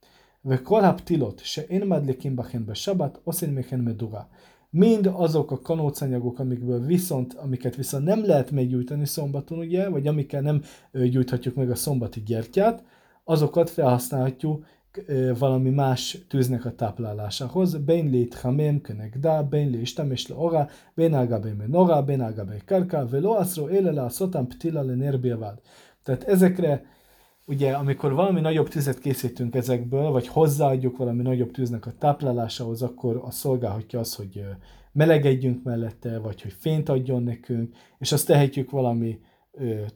Ve 0.41 0.61
kolhab 0.61 1.01
tilot, 1.01 1.43
se 1.43 1.61
én 1.61 1.85
madlikim 1.85 2.35
bachen 2.35 2.65
be 2.65 2.73
sabat, 2.73 3.21
oszin 3.23 3.49
meken 3.49 3.79
medura 3.79 4.29
mind 4.73 5.09
azok 5.13 5.51
a 5.51 5.59
kanócanyagok, 5.59 6.39
amikből 6.39 6.85
viszont, 6.85 7.33
amiket 7.33 7.75
viszont 7.75 8.05
nem 8.05 8.25
lehet 8.25 8.51
meggyújtani 8.51 9.05
szombaton, 9.05 9.57
ugye, 9.57 9.89
vagy 9.89 10.07
amikkel 10.07 10.41
nem 10.41 10.61
gyújthatjuk 10.91 11.55
meg 11.55 11.69
a 11.69 11.75
szombati 11.75 12.23
gyertyát, 12.23 12.83
azokat 13.23 13.69
felhasználhatjuk 13.69 14.65
valami 15.39 15.69
más 15.69 16.17
tűznek 16.27 16.65
a 16.65 16.75
táplálásához. 16.75 17.77
Ben 17.77 17.97
Hamém, 17.97 18.27
tchamem 18.29 18.81
kenegda, 18.81 19.47
ben 19.49 19.69
li 19.69 19.81
istemes 19.81 20.27
le 20.27 20.35
ora, 20.35 20.69
ben 20.95 21.13
agabe 21.13 21.53
menora, 21.53 22.03
ben 22.03 22.21
agabe 22.21 22.61
karka, 22.65 23.05
velo 23.05 23.31
asro 23.31 23.67
ele 23.67 23.91
la 23.91 24.09
sotam 24.09 24.47
ptila 24.47 24.81
le 24.81 24.95
nerbiavad. 24.95 25.61
Tehát 26.03 26.23
ezekre 26.23 26.85
ugye, 27.45 27.73
amikor 27.73 28.13
valami 28.13 28.41
nagyobb 28.41 28.69
tüzet 28.69 28.99
készítünk 28.99 29.55
ezekből, 29.55 30.11
vagy 30.11 30.27
hozzáadjuk 30.27 30.97
valami 30.97 31.21
nagyobb 31.21 31.51
tűznek 31.51 31.85
a 31.85 31.93
táplálásához, 31.97 32.81
akkor 32.81 33.21
a 33.25 33.31
szolgálhatja 33.31 33.99
az, 33.99 34.15
hogy 34.15 34.45
melegedjünk 34.91 35.63
mellette, 35.63 36.19
vagy 36.19 36.41
hogy 36.41 36.53
fényt 36.59 36.89
adjon 36.89 37.23
nekünk, 37.23 37.75
és 37.97 38.11
azt 38.11 38.27
tehetjük 38.27 38.69
valami 38.69 39.19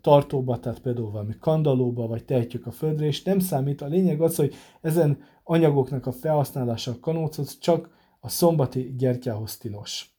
tartóba, 0.02 0.60
tehát 0.60 0.80
például 0.80 1.12
valami 1.12 1.38
kandalóba, 1.40 2.08
vagy 2.08 2.26
tehetjük 2.26 2.66
a 2.66 2.72
földre, 2.72 3.06
és 3.06 3.24
nem 3.24 3.40
számít. 3.40 3.82
A 3.82 3.88
lényeg 3.88 4.22
az, 4.22 4.36
hogy 4.36 4.56
ezen 4.82 5.24
anyagoknak 5.44 6.06
a 6.06 6.12
felhasználása 6.12 6.92
a 6.92 7.00
kanócot 7.00 7.60
csak 7.60 7.90
a 8.20 8.30
szombati 8.30 8.96
gyertyához 8.98 9.58
tilos. 9.58 10.16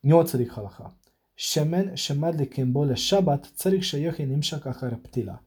Nyolcadik 0.00 0.50
halaka. 0.50 0.92
Semadlikin 1.94 2.72
bole 2.72 2.94
sabat, 2.94 3.50
carik 3.54 3.82
se 3.82 3.98
jöjjön 3.98 4.28
nimsak 4.28 4.66
akar 4.66 4.96
ptila. 4.96 5.42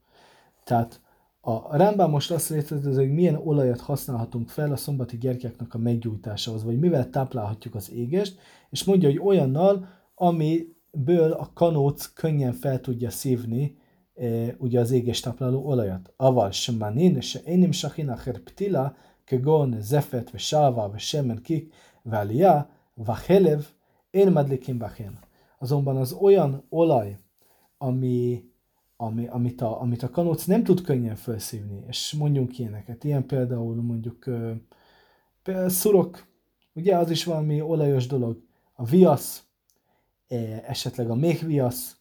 Tehát 0.63 0.99
a 1.41 1.77
Rámbán 1.77 2.09
most 2.09 2.31
azt 2.31 2.49
részletezi, 2.49 2.99
hogy 2.99 3.13
milyen 3.13 3.35
olajat 3.35 3.79
használhatunk 3.79 4.49
fel 4.49 4.71
a 4.71 4.75
szombati 4.75 5.17
gyertyáknak 5.17 5.73
a 5.73 5.77
meggyújtásához, 5.77 6.63
vagy 6.63 6.79
mivel 6.79 7.09
táplálhatjuk 7.09 7.75
az 7.75 7.91
égest, 7.91 8.39
és 8.69 8.83
mondja, 8.83 9.09
hogy 9.09 9.19
olyannal, 9.19 9.87
amiből 10.15 11.31
a 11.31 11.51
kanóc 11.53 12.13
könnyen 12.13 12.53
fel 12.53 12.81
tudja 12.81 13.09
szívni 13.09 13.77
e, 14.15 14.55
ugye 14.57 14.79
az 14.79 14.91
éges 14.91 15.19
tápláló 15.19 15.65
olajat. 15.65 16.13
Aval 16.17 16.51
semanin, 16.51 17.21
se 17.21 17.39
enim 17.45 17.71
sachin 17.71 18.09
acher 18.09 18.39
ptila, 18.39 18.95
kegon 19.23 19.77
zefet, 19.81 20.31
ve 20.31 20.37
sálva, 20.37 20.89
ve 20.89 20.97
semen 20.97 21.41
kik, 21.41 21.73
ve 22.01 22.17
alia, 22.17 22.69
va 22.93 23.17
helev, 23.25 23.65
én 24.09 24.31
madlikim 24.31 24.77
bachem. 24.77 25.24
Azonban 25.65 25.97
az 25.97 26.13
olyan 26.13 26.65
olaj, 26.69 27.17
ami, 27.77 28.43
ami, 28.97 29.27
amit, 29.27 29.61
a, 29.61 29.81
amit 29.81 30.03
a 30.03 30.09
kanóc 30.09 30.45
nem 30.45 30.63
tud 30.63 30.81
könnyen 30.81 31.15
felszívni, 31.15 31.83
és 31.87 32.13
mondjunk 32.17 32.59
ilyeneket, 32.59 33.03
ilyen 33.03 33.25
például 33.25 33.75
mondjuk 33.75 34.29
például 35.43 35.69
szurok, 35.69 36.27
ugye 36.73 36.97
az 36.97 37.09
is 37.09 37.23
valami 37.23 37.61
olajos 37.61 38.07
dolog, 38.07 38.43
a 38.73 38.85
viasz, 38.85 39.45
E, 40.27 40.63
esetleg 40.67 41.09
a 41.09 41.15
méhviasz, 41.15 41.97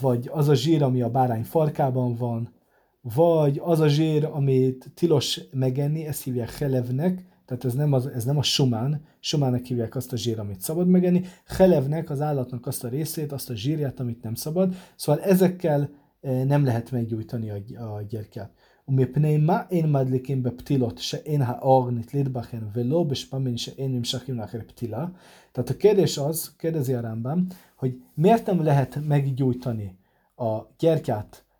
vagy 0.00 0.28
az 0.32 0.48
a 0.48 0.54
zsír, 0.54 0.82
ami 0.82 1.02
a 1.02 1.10
bárány 1.10 1.44
farkában 1.44 2.14
van, 2.14 2.54
vagy 3.00 3.60
az 3.64 3.80
a 3.80 3.88
zsír, 3.88 4.24
amit 4.24 4.90
tilos 4.94 5.40
megenni, 5.52 6.06
ezt 6.06 6.22
hívják 6.22 6.50
helevnek, 6.50 7.26
tehát 7.51 7.65
ez 7.65 7.73
nem, 7.73 7.93
az, 7.93 8.07
ez 8.07 8.23
nem 8.23 8.37
a 8.37 8.43
sumán, 8.43 9.01
sumának 9.19 9.65
hívják 9.65 9.95
azt 9.95 10.13
a 10.13 10.17
zsír, 10.17 10.39
amit 10.39 10.61
szabad 10.61 10.87
megenni, 10.87 11.23
helevnek 11.45 12.09
az 12.09 12.21
állatnak 12.21 12.67
azt 12.67 12.83
a 12.83 12.87
részét, 12.87 13.31
azt 13.31 13.49
a 13.49 13.55
zsírját, 13.55 13.99
amit 13.99 14.23
nem 14.23 14.33
szabad, 14.33 14.75
szóval 14.95 15.23
ezekkel 15.23 15.89
e, 16.21 16.43
nem 16.43 16.65
lehet 16.65 16.91
meggyújtani 16.91 17.49
a, 17.49 17.83
a 17.83 18.01
gyertyát. 18.01 18.51
ומפני 18.87 19.37
מה 19.37 19.61
אין 19.71 19.91
מדליקים 19.91 20.43
בפתילות 20.43 20.97
שאין 20.97 21.41
האור 21.41 21.91
נתלית 21.91 22.27
בכן 22.27 22.63
ולא 22.73 23.03
בשפמין 23.03 23.57
שאין 23.57 23.95
נמשכים 23.95 24.39
לאחר 24.39 24.59
פתילה. 24.67 25.05
Tehát 25.51 25.69
a 25.69 25.77
kérdés 25.77 26.17
az, 26.17 26.55
kérdezi 26.57 26.93
a 26.93 27.01
Rambam, 27.01 27.47
hogy 27.75 28.01
miért 28.13 28.45
nem 28.45 28.63
lehet 28.63 28.99
meggyújtani 29.07 29.97
a 30.35 30.61
gyertyát 30.79 31.43
ö, 31.43 31.50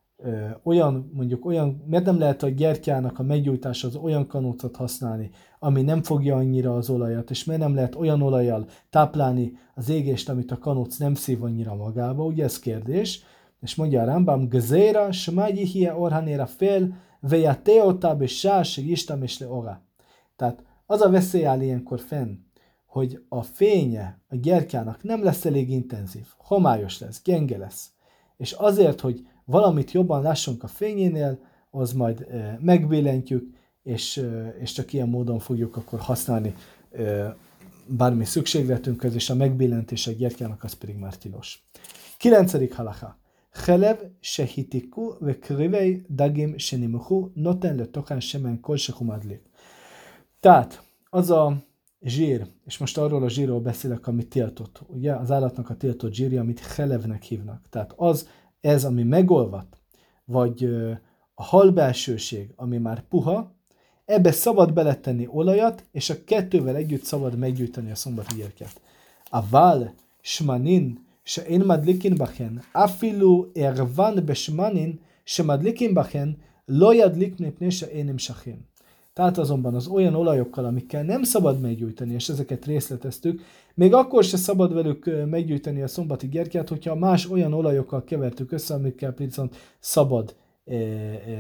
olyan, 0.63 1.11
mondjuk 1.13 1.45
olyan, 1.45 1.83
miért 1.87 2.05
nem 2.05 2.19
lehet 2.19 2.43
a 2.43 2.49
gyertyának 2.49 3.19
a 3.19 3.23
meggyújtása 3.23 3.89
az 3.89 3.97
olyan 3.97 4.27
kanócot 4.27 4.77
használni, 4.77 5.31
ami 5.59 5.83
nem 5.83 6.03
fogja 6.03 6.37
annyira 6.37 6.75
az 6.75 6.91
olajat, 6.91 7.31
és 7.31 7.45
miért 7.45 7.63
nem 7.63 7.75
lehet 7.75 7.95
olyan 7.95 8.23
olajjal 8.23 8.67
táplálni 8.91 9.53
az 9.75 9.89
égést, 9.89 10.29
amit 10.29 10.51
a 10.51 10.59
kanóc 10.59 10.97
nem 10.97 11.15
szív 11.15 11.43
annyira 11.43 11.75
magába, 11.75 12.25
ugye 12.25 12.45
ez 12.45 12.59
kérdés. 12.59 13.23
És 13.61 13.75
mondja 13.75 14.03
a 14.03 14.05
Rambam, 14.05 14.49
Gzéra, 14.49 15.13
Smágyi 15.13 15.67
hie 15.67 15.95
orhanéra 15.95 16.47
fél, 16.47 16.95
Vejateota 17.21 18.17
besás, 18.17 18.77
istam 18.77 19.23
és 19.23 19.39
leora. 19.39 19.83
Tehát 20.37 20.65
az 20.87 21.01
a 21.01 21.11
veszély 21.11 21.45
áll 21.45 21.61
ilyenkor 21.61 22.01
fenn, 22.01 22.35
hogy 22.87 23.25
a 23.29 23.43
fénye 23.43 24.21
a 24.29 24.37
gyertyának 24.37 25.03
nem 25.03 25.23
lesz 25.25 25.45
elég 25.45 25.71
intenzív, 25.71 26.27
homályos 26.39 26.99
lesz, 27.01 27.23
gyenge 27.25 27.59
lesz. 27.59 27.91
És 28.37 28.53
azért, 28.53 29.01
hogy 29.01 29.27
valamit 29.53 29.93
jobban 29.93 30.23
lássunk 30.23 30.63
a 30.63 30.67
fényénél, 30.67 31.39
az 31.71 31.93
majd 31.93 32.27
megbillentjük, 32.61 33.55
és, 33.83 34.25
és 34.61 34.73
csak 34.73 34.93
ilyen 34.93 35.09
módon 35.09 35.39
fogjuk 35.39 35.77
akkor 35.77 35.99
használni 35.99 36.55
bármi 37.87 38.25
szükségletünkhöz, 38.25 39.15
és 39.15 39.31
a 39.31 39.35
megbillentés 39.35 40.07
egy 40.07 40.17
gyertyának 40.17 40.65
az 40.65 40.73
pedig 40.73 40.97
már 40.97 41.17
tilos. 41.17 41.67
9. 42.19 42.75
halacha. 42.75 43.19
Helev 43.53 43.97
sehitiku 44.21 45.15
ve 45.19 45.39
krivei 45.39 46.05
dagim 46.09 46.59
senimuhu 46.59 47.31
noten 47.35 47.77
le 47.77 47.87
tokán 47.87 48.21
semen 48.21 48.61
kol 48.61 48.77
sehumadlik. 48.77 49.43
Tehát 50.41 50.83
az 51.11 51.31
a 51.31 51.65
zsír, 52.01 52.47
és 52.65 52.79
most 52.79 52.99
arról 52.99 53.23
a 53.23 53.29
zsírról 53.29 53.61
beszélek, 53.61 54.07
amit 54.07 54.29
tiltott, 54.29 54.83
ugye 54.87 55.15
az 55.15 55.31
állatnak 55.31 55.71
a 55.71 55.77
tiltott 55.77 56.13
zsírja, 56.13 56.41
amit 56.41 56.61
helevnek 56.61 57.23
hívnak. 57.23 57.63
Tehát 57.71 57.93
az, 57.97 58.29
ez, 58.63 58.85
ami 58.85 59.03
megolvat, 59.03 59.79
vagy 60.25 60.65
a 61.35 61.43
halbelsőség, 61.43 62.53
ami 62.57 62.79
már 62.79 63.03
puha, 63.09 63.55
ebbe 64.05 64.33
szabad 64.33 64.73
beletenni 64.73 65.27
olajat, 65.31 65.85
és 65.93 66.11
a 66.11 66.25
kettővel 66.25 66.77
együtt 66.77 67.03
szabad 67.03 67.39
meggyújtani 67.39 67.91
a 67.91 67.95
szombati 67.95 68.35
gyertyát. 68.35 68.81
A 69.31 69.49
vál, 69.49 69.95
smanin, 70.21 71.07
se 71.23 71.43
én 71.43 71.65
madlikin 71.65 72.17
bachen, 72.17 72.63
afilu 72.73 73.51
ervan 73.55 74.25
besmanin, 74.25 75.01
se 75.25 75.43
madlikin 75.43 75.95
bachen, 75.95 76.39
lojadlik 76.65 77.39
mipné 77.39 77.69
se 77.69 77.91
énim 77.91 78.19
sachin. 78.19 78.71
Tehát 79.13 79.39
azonban 79.39 79.75
az 79.75 79.87
olyan 79.87 80.15
olajokkal, 80.15 80.65
amikkel 80.65 81.03
nem 81.03 81.23
szabad 81.23 81.61
meggyújtani, 81.61 82.15
és 82.15 82.29
ezeket 82.29 82.65
részleteztük, 82.65 83.41
még 83.75 83.95
akkor 83.95 84.25
se 84.25 84.37
szabad 84.37 84.75
velük 84.75 85.11
meggyújtani 85.27 85.83
a 85.83 85.89
szombati 85.89 86.29
gyertyát, 86.29 86.69
hogyha 86.69 86.95
más 86.95 87.31
olyan 87.31 87.53
olajokkal 87.53 88.05
kevertük 88.05 88.53
össze, 88.53 88.75
amikkel 88.75 89.15
viszont 89.17 89.57
szabad 89.79 90.37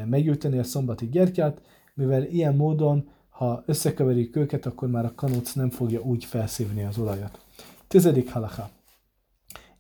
meggyújtani 0.06 0.58
a 0.58 0.62
szombati 0.64 1.08
gyertyát, 1.08 1.62
mivel 1.94 2.24
ilyen 2.24 2.54
módon, 2.56 3.08
ha 3.28 3.62
összekeverik 3.66 4.36
őket, 4.36 4.66
akkor 4.66 4.88
már 4.88 5.04
a 5.04 5.14
kanóc 5.14 5.52
nem 5.52 5.70
fogja 5.70 6.00
úgy 6.00 6.24
felszívni 6.24 6.82
az 6.84 6.98
olajat. 6.98 7.44
Tizedik 7.88 8.30
halaká. 8.30 8.70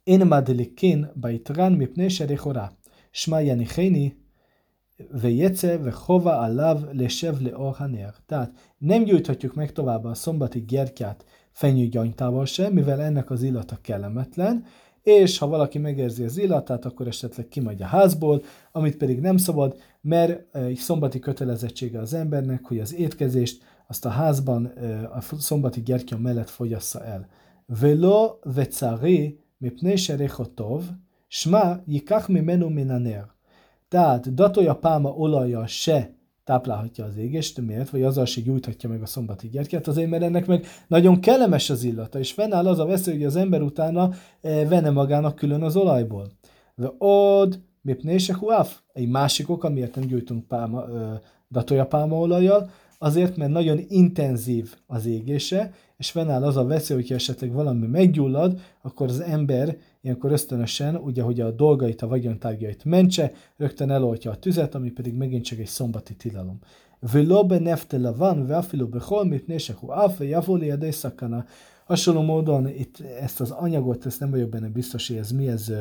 Én 0.04 0.26
madelikin 0.26 1.10
baitrán 1.20 1.72
mipné 1.72 2.08
serihorá. 2.08 2.72
Smájani 3.10 3.66
héni 3.74 4.21
vejece 5.10 5.78
vehova 5.78 6.38
alav 6.38 6.82
lesev 6.92 7.40
leor 7.40 7.74
haner. 7.74 8.14
Tehát 8.26 8.52
nem 8.78 9.04
gyújthatjuk 9.04 9.54
meg 9.54 9.72
tovább 9.72 10.04
a 10.04 10.14
szombati 10.14 10.64
gyertyát 10.64 11.24
fenyőgyanytával 11.50 12.44
sem, 12.44 12.72
mivel 12.72 13.00
ennek 13.00 13.30
az 13.30 13.42
illata 13.42 13.78
kellemetlen, 13.82 14.64
és 15.02 15.38
ha 15.38 15.46
valaki 15.46 15.78
megérzi 15.78 16.24
az 16.24 16.38
illatát, 16.38 16.84
akkor 16.84 17.06
esetleg 17.06 17.48
kimegy 17.48 17.82
a 17.82 17.86
házból, 17.86 18.42
amit 18.72 18.96
pedig 18.96 19.20
nem 19.20 19.36
szabad, 19.36 19.76
mert 20.00 20.46
e, 20.52 20.60
egy 20.60 20.76
szombati 20.76 21.18
kötelezettsége 21.18 21.98
az 22.00 22.14
embernek, 22.14 22.64
hogy 22.64 22.78
az 22.78 22.94
étkezést 22.94 23.62
azt 23.86 24.04
a 24.04 24.08
házban 24.08 24.66
e, 24.66 25.10
a 25.12 25.20
szombati 25.38 25.82
gyertya 25.82 26.18
mellett 26.18 26.50
fogyassza 26.50 27.04
el. 27.04 27.28
Velo 27.66 28.38
vecari 28.42 29.38
mipnei 29.58 29.96
serechotov, 29.96 30.82
sma 31.26 31.80
yikach 31.86 32.28
mimenu 32.28 32.68
minaner. 32.68 33.30
Tehát 33.92 34.34
datolja 34.34 34.74
pálma 34.74 35.10
olaja 35.10 35.66
se 35.66 36.14
táplálhatja 36.44 37.04
az 37.04 37.16
égést, 37.16 37.60
miért? 37.60 37.90
Vagy 37.90 38.02
azzal 38.02 38.24
se 38.24 38.40
gyújthatja 38.40 38.88
meg 38.88 39.02
a 39.02 39.06
szombati 39.06 39.48
gyertyát, 39.48 39.88
azért 39.88 40.10
mert 40.10 40.22
ennek 40.22 40.46
meg 40.46 40.66
nagyon 40.86 41.20
kellemes 41.20 41.70
az 41.70 41.84
illata, 41.84 42.18
és 42.18 42.32
fennáll 42.32 42.66
az 42.66 42.78
a 42.78 42.84
veszély, 42.84 43.14
hogy 43.14 43.24
az 43.24 43.36
ember 43.36 43.62
utána 43.62 44.10
e, 44.40 44.66
venne 44.68 44.90
magának 44.90 45.34
külön 45.34 45.62
az 45.62 45.76
olajból. 45.76 46.30
Ve 46.74 46.92
od, 46.98 47.60
mipnése 47.80 48.34
huaf, 48.34 48.80
egy 48.92 49.08
másik 49.08 49.48
ok, 49.48 49.64
amiért 49.64 49.94
nem 49.94 50.06
gyújtunk 50.06 50.46
pálma, 50.46 50.86
ö, 50.88 51.12
datolja 51.48 51.86
olajjal, 52.08 52.70
azért, 52.98 53.36
mert 53.36 53.50
nagyon 53.50 53.80
intenzív 53.88 54.74
az 54.86 55.06
égése, 55.06 55.72
és 55.96 56.10
fennáll 56.10 56.44
az 56.44 56.56
a 56.56 56.64
veszély, 56.64 56.96
hogyha 56.96 57.14
esetleg 57.14 57.52
valami 57.52 57.86
meggyullad, 57.86 58.60
akkor 58.82 59.08
az 59.08 59.20
ember 59.20 59.76
ilyenkor 60.02 60.32
ösztönösen, 60.32 60.96
ugye, 60.96 61.22
hogy 61.22 61.40
a 61.40 61.50
dolgait, 61.50 62.02
a 62.02 62.08
vagyontárgyait 62.08 62.84
mentse, 62.84 63.32
rögtön 63.56 63.90
eloltja 63.90 64.30
a 64.30 64.36
tüzet, 64.36 64.74
ami 64.74 64.90
pedig 64.90 65.14
megint 65.14 65.44
csak 65.44 65.58
egy 65.58 65.66
szombati 65.66 66.14
tilalom. 66.14 66.58
Velo 67.12 67.46
benefte 67.46 67.98
lavan, 67.98 68.46
vafilo 68.46 68.86
bechol, 68.86 69.24
mit 69.24 69.46
nésehu 69.46 69.90
alfa, 69.90 70.24
javoli, 70.24 70.70
edei 70.70 70.90
szakana. 70.90 71.44
Hasonló 71.84 72.22
módon 72.22 72.68
itt 72.68 73.00
ezt 73.00 73.40
az 73.40 73.50
anyagot, 73.50 74.06
ezt 74.06 74.20
nem 74.20 74.30
vagyok 74.30 74.48
benne 74.48 74.68
biztos, 74.68 75.08
hogy 75.08 75.16
ez 75.16 75.30
mi, 75.30 75.48
ez 75.48 75.72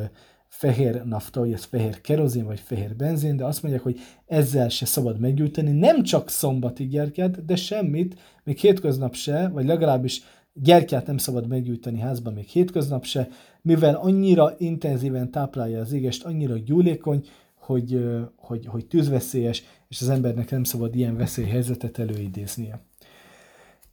fehér 0.48 1.04
nafta, 1.04 1.40
vagy 1.40 1.52
ez 1.52 1.64
fehér 1.64 2.00
kerozin, 2.00 2.44
vagy 2.44 2.60
fehér 2.60 2.96
benzin, 2.96 3.36
de 3.36 3.44
azt 3.44 3.62
mondják, 3.62 3.84
hogy 3.84 3.98
ezzel 4.26 4.68
se 4.68 4.86
szabad 4.86 5.18
meggyújtani, 5.18 5.70
nem 5.70 6.02
csak 6.02 6.30
szombatig 6.30 6.88
gyertyát, 6.88 7.44
de 7.44 7.56
semmit, 7.56 8.18
még 8.44 8.58
hétköznap 8.58 9.14
se, 9.14 9.48
vagy 9.48 9.66
legalábbis 9.66 10.22
gyertyát 10.54 11.06
nem 11.06 11.16
szabad 11.16 11.48
meggyújtani 11.48 11.98
házban 11.98 12.32
még 12.32 12.46
hétköznap 12.46 13.04
se, 13.04 13.28
mivel 13.61 13.95
annyira 13.95 14.55
intenzíven 14.57 15.31
táplálja 15.31 15.79
az 15.81 15.91
égest, 15.91 16.25
annyira 16.25 16.57
gyúlékony, 16.57 17.27
hogy, 17.55 18.05
hogy, 18.35 18.65
hogy 18.65 18.85
tűzveszélyes, 18.85 19.63
és 19.87 20.01
az 20.01 20.09
embernek 20.09 20.51
nem 20.51 20.63
szabad 20.63 20.95
ilyen 20.95 21.17
veszélyhelyzetet 21.17 21.99
előidéznie. 21.99 22.79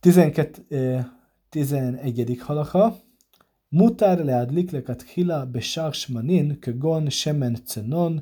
12, 0.01 0.65
11. 1.51 2.39
halaka. 2.41 2.97
מותר 3.73 4.23
להדליק 4.23 4.73
לכתחילה 4.73 5.45
בשאר 5.45 5.93
שמנין 5.93 6.55
כגון 6.63 7.11
שמן 7.11 7.57
צנון 7.57 8.19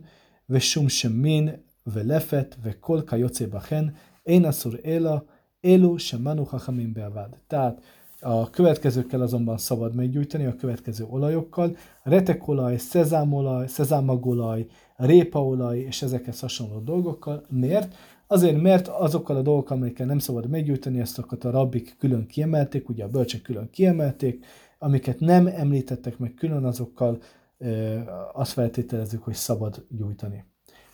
ושום 0.51 0.88
שמין 0.88 1.49
ולפת 1.87 2.57
וכל 2.62 3.01
כיוצא 3.07 3.47
בכן, 3.47 3.85
אין 4.27 4.45
אסור 4.45 4.73
אלא 4.85 5.17
אלו 5.65 5.99
שמנו 5.99 6.47
חכמים 6.47 6.95
בעבד. 6.95 7.29
Tehát 7.49 7.81
a 8.22 8.50
következőkkel 8.50 9.22
azonban 9.22 9.58
szabad 9.58 9.96
meggyújtani, 9.96 10.46
a 10.46 10.56
következő 10.56 11.06
olajokkal, 11.10 11.76
retekolaj, 12.04 12.78
szezámolaj, 12.78 13.68
szezámagolaj, 13.68 14.66
répaolaj 14.96 15.80
és 15.80 16.02
ezekhez 16.02 16.40
hasonló 16.40 16.80
dolgokkal. 16.80 17.46
Miért? 17.50 17.96
Azért, 18.28 18.62
mert 18.62 18.88
azokkal 18.88 19.36
a 19.36 19.42
dolgokkal, 19.42 19.78
amelyekkel 19.78 20.06
nem 20.06 20.20
szabad 20.20 20.50
meggyújtani, 20.50 21.00
ezt 21.00 21.20
a 21.20 21.38
rabbik 21.40 21.96
külön 22.00 22.26
kiemelték, 22.26 22.90
ugye 22.90 23.04
a 23.04 23.10
bölcsek 23.10 23.42
külön 23.42 23.70
kiemelték, 23.70 24.46
amiket 24.80 25.20
nem 25.20 25.48
említettek 25.48 26.18
meg 26.18 26.34
külön, 26.34 26.66
azokkal 26.66 27.18
azt 28.34 28.52
feltételezzük, 28.52 29.24
hogy 29.24 29.34
szabad 29.34 29.86
gyújtani. 29.90 30.44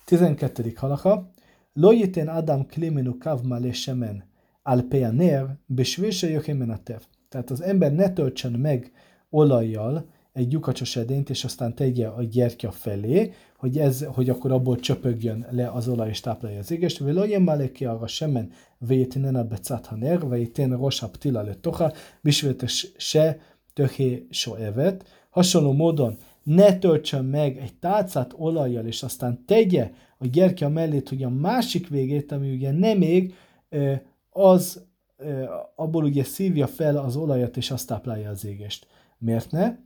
12. 0.04 0.72
halaka. 0.76 1.30
Lo 1.72 1.90
yiten 1.90 2.28
Adam 2.28 2.66
klimenu 2.66 3.18
kav 3.18 3.42
malé 3.42 3.72
semen 3.72 4.24
al 4.62 4.82
peaner, 4.82 5.58
besvése 5.66 6.42
a 6.68 6.82
tev. 6.82 7.00
Tehát 7.33 7.49
az 7.49 7.61
ember 7.61 7.93
ne 7.93 8.13
töltsön 8.13 8.51
meg 8.51 8.91
olajjal 9.29 10.05
egy 10.33 10.51
lyukacsos 10.51 10.95
edényt, 10.95 11.29
és 11.29 11.43
aztán 11.43 11.75
tegye 11.75 12.07
a 12.07 12.23
gyertya 12.23 12.71
felé, 12.71 13.33
hogy, 13.57 13.77
ez, 13.77 14.03
hogy 14.03 14.29
akkor 14.29 14.51
abból 14.51 14.79
csöpögjön 14.79 15.45
le 15.51 15.71
az 15.71 15.87
olaj 15.87 16.09
és 16.09 16.19
táplálja 16.19 16.59
az 16.59 16.71
égést. 16.71 17.01
ולא 17.01 17.25
ימלא 17.25 17.67
כי 17.67 17.85
הרשמן 17.85 18.45
ויתננה 18.81 19.43
בצד 19.43 19.83
הנר 19.89 20.19
ויתן 20.29 20.71
ראש 20.73 21.03
הפתילה 21.03 21.43
לתוכה 21.43 21.87
בשביל 22.23 22.53
se 22.97 23.37
töhé 23.73 24.27
evet. 24.57 25.03
Hasonló 25.29 25.73
módon 25.73 26.17
ne 26.43 26.77
töltsön 26.79 27.25
meg 27.25 27.57
egy 27.57 27.73
tálcát 27.73 28.33
olajjal, 28.37 28.85
és 28.85 29.03
aztán 29.03 29.43
tegye 29.45 29.91
a 30.17 30.27
gyertya 30.27 30.69
mellét, 30.69 31.09
hogy 31.09 31.23
a 31.23 31.29
másik 31.29 31.87
végét, 31.87 32.31
ami 32.31 32.53
ugye 32.53 32.71
nem 32.71 32.97
még, 32.97 33.33
az 34.29 34.85
abból 35.76 36.04
ugye 36.04 36.24
szívja 36.24 36.66
fel 36.66 36.96
az 36.96 37.16
olajat, 37.16 37.56
és 37.56 37.70
azt 37.70 37.86
táplálja 37.86 38.30
az 38.30 38.44
égést. 38.44 38.86
Miért 39.18 39.50
ne? 39.50 39.76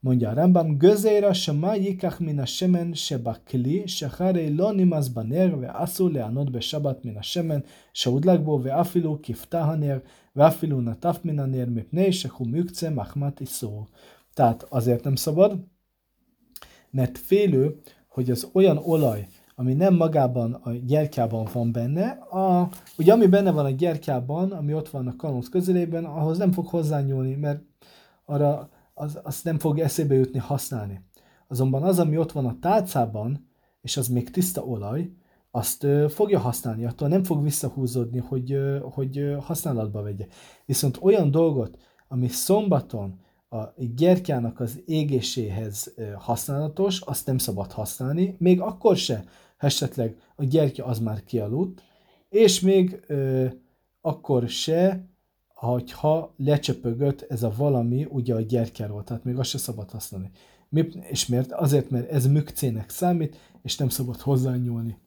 Mondja 0.00 0.28
a 0.28 0.34
Rambam, 0.34 0.78
Gözéra 0.78 1.32
se 1.32 1.52
májikach 1.52 2.20
min 2.20 2.38
a 2.40 2.46
semen 2.46 2.94
se 2.94 3.18
bakli, 3.18 3.86
se 3.86 4.08
harei 4.08 4.54
lo 4.54 4.70
nimaz 4.72 5.08
baner, 5.08 5.58
ve 5.58 5.66
asu 5.66 6.08
leanot 6.08 6.50
be 6.50 6.60
sabat 6.60 7.02
min 7.04 7.16
a 7.16 7.22
semen, 7.22 7.64
se 7.92 8.10
udlak 8.10 8.42
bo 8.42 8.62
ve 8.62 8.74
afilu 8.74 9.20
kiftah 9.20 9.68
aner, 9.68 10.02
ve 10.32 10.44
afilu 10.44 10.80
nataf 10.80 11.22
min 11.22 11.38
aner, 11.38 11.68
mipnei 11.68 12.10
se 12.10 12.28
humükce 12.28 12.90
machmat 12.90 13.40
iszó. 13.40 13.86
Tehát 14.34 14.66
azért 14.68 15.04
nem 15.04 15.14
szabad, 15.14 15.58
mert 16.90 17.18
félő, 17.18 17.80
hogy 18.08 18.30
az 18.30 18.50
olyan 18.52 18.76
olaj, 18.76 19.28
ami 19.58 19.74
nem 19.74 19.94
magában 19.94 20.52
a 20.52 20.72
gyertyában 20.72 21.48
van 21.52 21.72
benne, 21.72 22.08
a, 22.10 22.68
ugye 22.98 23.12
ami 23.12 23.26
benne 23.26 23.50
van 23.50 23.64
a 23.64 23.70
gyertyában, 23.70 24.50
ami 24.52 24.74
ott 24.74 24.88
van 24.88 25.06
a 25.06 25.16
kanóz 25.16 25.48
közelében, 25.48 26.04
ahhoz 26.04 26.38
nem 26.38 26.52
fog 26.52 26.66
hozzányúlni, 26.66 27.34
mert 27.34 27.62
arra 28.24 28.68
az, 28.94 29.18
azt 29.22 29.44
nem 29.44 29.58
fog 29.58 29.78
eszébe 29.78 30.14
jutni 30.14 30.38
használni. 30.38 31.00
Azonban 31.48 31.82
az, 31.82 31.98
ami 31.98 32.16
ott 32.16 32.32
van 32.32 32.46
a 32.46 32.58
tálcában, 32.60 33.48
és 33.80 33.96
az 33.96 34.08
még 34.08 34.30
tiszta 34.30 34.64
olaj, 34.64 35.10
azt 35.50 35.84
ö, 35.84 36.06
fogja 36.08 36.38
használni, 36.38 36.84
attól 36.84 37.08
nem 37.08 37.24
fog 37.24 37.42
visszahúzódni, 37.42 38.18
hogy, 38.18 38.52
ö, 38.52 38.78
hogy 38.90 39.18
ö, 39.18 39.36
használatba 39.40 40.02
vegye. 40.02 40.26
Viszont 40.66 40.98
olyan 41.00 41.30
dolgot, 41.30 41.78
ami 42.08 42.28
szombaton 42.28 43.20
a 43.48 43.64
gyertyának 43.96 44.60
az 44.60 44.82
égéséhez 44.86 45.92
ö, 45.96 46.10
használatos, 46.16 47.00
azt 47.00 47.26
nem 47.26 47.38
szabad 47.38 47.72
használni, 47.72 48.36
még 48.38 48.60
akkor 48.60 48.96
se, 48.96 49.24
esetleg 49.57 50.17
a 50.35 50.43
gyertya 50.43 50.85
az 50.85 50.99
már 50.99 51.23
kialudt, 51.23 51.81
és 52.29 52.59
még 52.59 53.03
ö, 53.07 53.45
akkor 54.01 54.49
se, 54.49 55.05
hogyha 55.47 56.33
lecsöpögött 56.37 57.21
ez 57.21 57.43
a 57.43 57.53
valami 57.57 58.05
ugye 58.09 58.33
a 58.33 58.41
gyertyáról, 58.41 59.03
tehát 59.03 59.23
még 59.23 59.37
azt 59.37 59.49
se 59.49 59.57
szabad 59.57 59.91
használni. 59.91 60.29
Mi, 60.69 60.87
és 61.09 61.25
miért? 61.25 61.51
Azért, 61.51 61.89
mert 61.89 62.11
ez 62.11 62.27
mükcének 62.27 62.89
számít, 62.89 63.37
és 63.61 63.77
nem 63.77 63.89
szabad 63.89 64.19
hozzányúlni. 64.19 64.97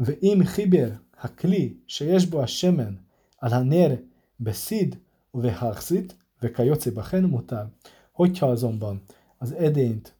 ואם 0.00 0.44
חיבר 0.44 0.90
הכלי 1.20 1.74
שיש 1.86 2.26
בו 2.26 2.42
השמן 2.42 2.94
על 3.40 3.52
הנר 3.52 3.94
בסיד 4.40 4.96
ובהרסית 5.34 6.14
וכיוצא 6.42 6.90
בכן 6.90 7.24
מותר. 7.24 7.64
Hogyha 8.12 8.46
azonban 8.50 9.02
az 9.38 9.52
edényt, 9.52 10.14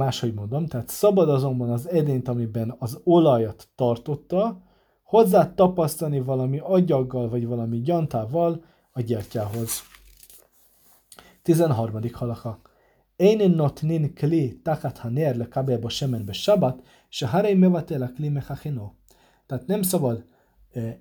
máshogy 0.00 0.34
mondom, 0.34 0.66
tehát 0.66 0.88
szabad 0.88 1.28
azonban 1.28 1.70
az 1.70 1.88
edényt, 1.88 2.28
amiben 2.28 2.74
az 2.78 3.00
olajat 3.04 3.68
tartotta, 3.74 4.62
hozzá 5.02 5.54
tapasztani 5.54 6.20
valami 6.20 6.58
agyaggal 6.58 7.28
vagy 7.28 7.46
valami 7.46 7.80
gyantával 7.80 8.64
a 8.90 9.00
gyertyához. 9.00 9.82
13. 11.42 12.00
halaka. 12.12 12.60
Én 13.16 13.50
notnin 13.50 14.14
kli 14.14 14.60
takat 14.62 14.98
haner 14.98 15.36
le 15.36 15.48
kabelba 15.48 15.88
semen 15.88 16.24
be 16.24 16.32
sabat, 16.32 16.82
se 17.08 17.26
harei 17.26 17.54
mevatel 17.54 18.02
a 18.02 18.12
kli 18.14 18.28
mechachino. 18.28 18.92
Tehát 19.46 19.66
nem 19.66 19.82
szabad 19.82 20.24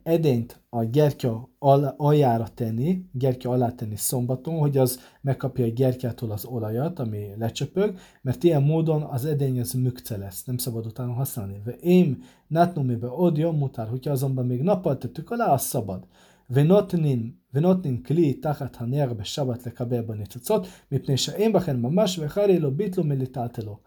edényt 0.03 0.61
a 0.69 0.85
gyertya 0.85 1.49
aljára 1.97 2.49
tenni, 2.55 3.05
gyertya 3.13 3.51
alá 3.51 3.71
tenni 3.71 3.97
szombaton, 3.97 4.59
hogy 4.59 4.79
az 4.79 5.01
megkapja 5.21 5.65
a 5.65 5.69
gyertyától 5.69 6.31
az 6.31 6.45
olajat, 6.45 6.99
ami 6.99 7.27
lecsöpög, 7.39 7.99
mert 8.23 8.45
ilyen 8.45 8.63
módon 8.63 9.03
az 9.03 9.25
edény 9.25 9.61
az 9.61 9.73
mükce 9.73 10.17
lesz, 10.17 10.45
nem 10.45 10.57
szabad 10.57 10.87
utána 10.87 11.13
használni. 11.13 11.61
Ve 11.65 11.73
én 11.73 12.23
nátnumibe 12.47 13.09
odja 13.09 13.51
mutár, 13.51 13.89
hogyha 13.89 14.11
azonban 14.11 14.47
még 14.47 14.63
nappal 14.63 14.99
tettük 14.99 15.31
alá, 15.31 15.53
az 15.53 15.63
szabad. 15.63 16.07
ונותנים, 16.51 17.33
ונותנים 17.55 18.03
כלי 18.03 18.35
תחת 18.35 18.77
הנר 18.81 19.13
בשבת 19.13 19.67
לקבל 19.67 20.01
בו 20.01 20.15
ניצוצות, 20.15 20.67
מפני 20.93 21.17
שאין 21.17 21.53
בכן 21.53 21.77
ממש 21.77 22.19
וחרי 22.19 22.59
לו 22.59 22.71
ביטלו 22.71 23.05
מליטלטלו. 23.05 23.79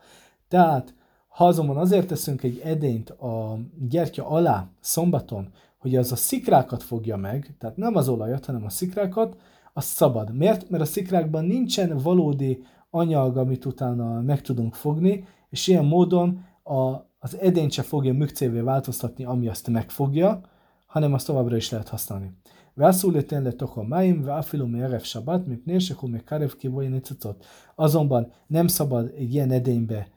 Tehát 0.50 0.94
ha 1.28 1.48
azonban 1.48 1.78
azért 1.78 2.08
teszünk 2.08 2.44
egy 2.44 2.62
edényt 2.64 3.10
a 3.10 3.60
gyertya 3.90 4.28
alá 4.28 4.70
szombaton, 4.82 5.52
hogy 5.82 5.96
az 5.96 6.12
a 6.12 6.16
szikrákat 6.16 6.84
fogja 6.84 7.18
meg, 7.18 7.56
tehát 7.60 7.78
nem 7.78 7.96
az 7.96 8.10
olajat, 8.10 8.46
hanem 8.46 8.66
a 8.66 8.70
szikrákat, 8.70 9.38
az 9.74 9.84
szabad. 9.84 10.36
Miért? 10.36 10.70
Mert 10.70 10.84
a 10.84 10.86
szikrákban 10.86 11.46
nincsen 11.46 11.98
valódi 11.98 12.64
anyag, 12.90 13.38
amit 13.38 13.66
utána 13.66 14.22
meg 14.22 14.42
tudunk 14.42 14.76
fogni, 14.76 15.26
és 15.50 15.68
ilyen 15.68 15.86
módon 15.86 16.46
a, 16.64 16.76
az 17.20 17.38
edényt 17.40 17.72
se 17.72 17.82
fogja 17.82 18.14
mükcévé 18.14 18.60
változtatni, 18.60 19.26
ami 19.26 19.48
azt 19.48 19.68
megfogja, 19.68 20.42
hanem 20.86 21.14
azt 21.14 21.26
továbbra 21.26 21.56
is 21.56 21.70
lehet 21.70 21.90
használni. 21.90 22.32
ואסור 22.78 23.12
ליתן 23.12 23.44
לתוך 23.44 23.78
המים, 23.78 24.22
ואפילו 24.26 24.68
מערב 24.68 25.00
שבת, 25.00 25.48
מפני 25.48 25.82
שהוא 25.82 26.10
מקרב 26.10 26.50
כיבוי 26.50 26.88
ניצוצות. 26.88 27.46
Azonban 27.78 28.32
nem 28.48 28.68
szabad 28.68 29.12
egy 29.16 29.34
ilyen 29.34 29.52
edénybe 29.52 30.08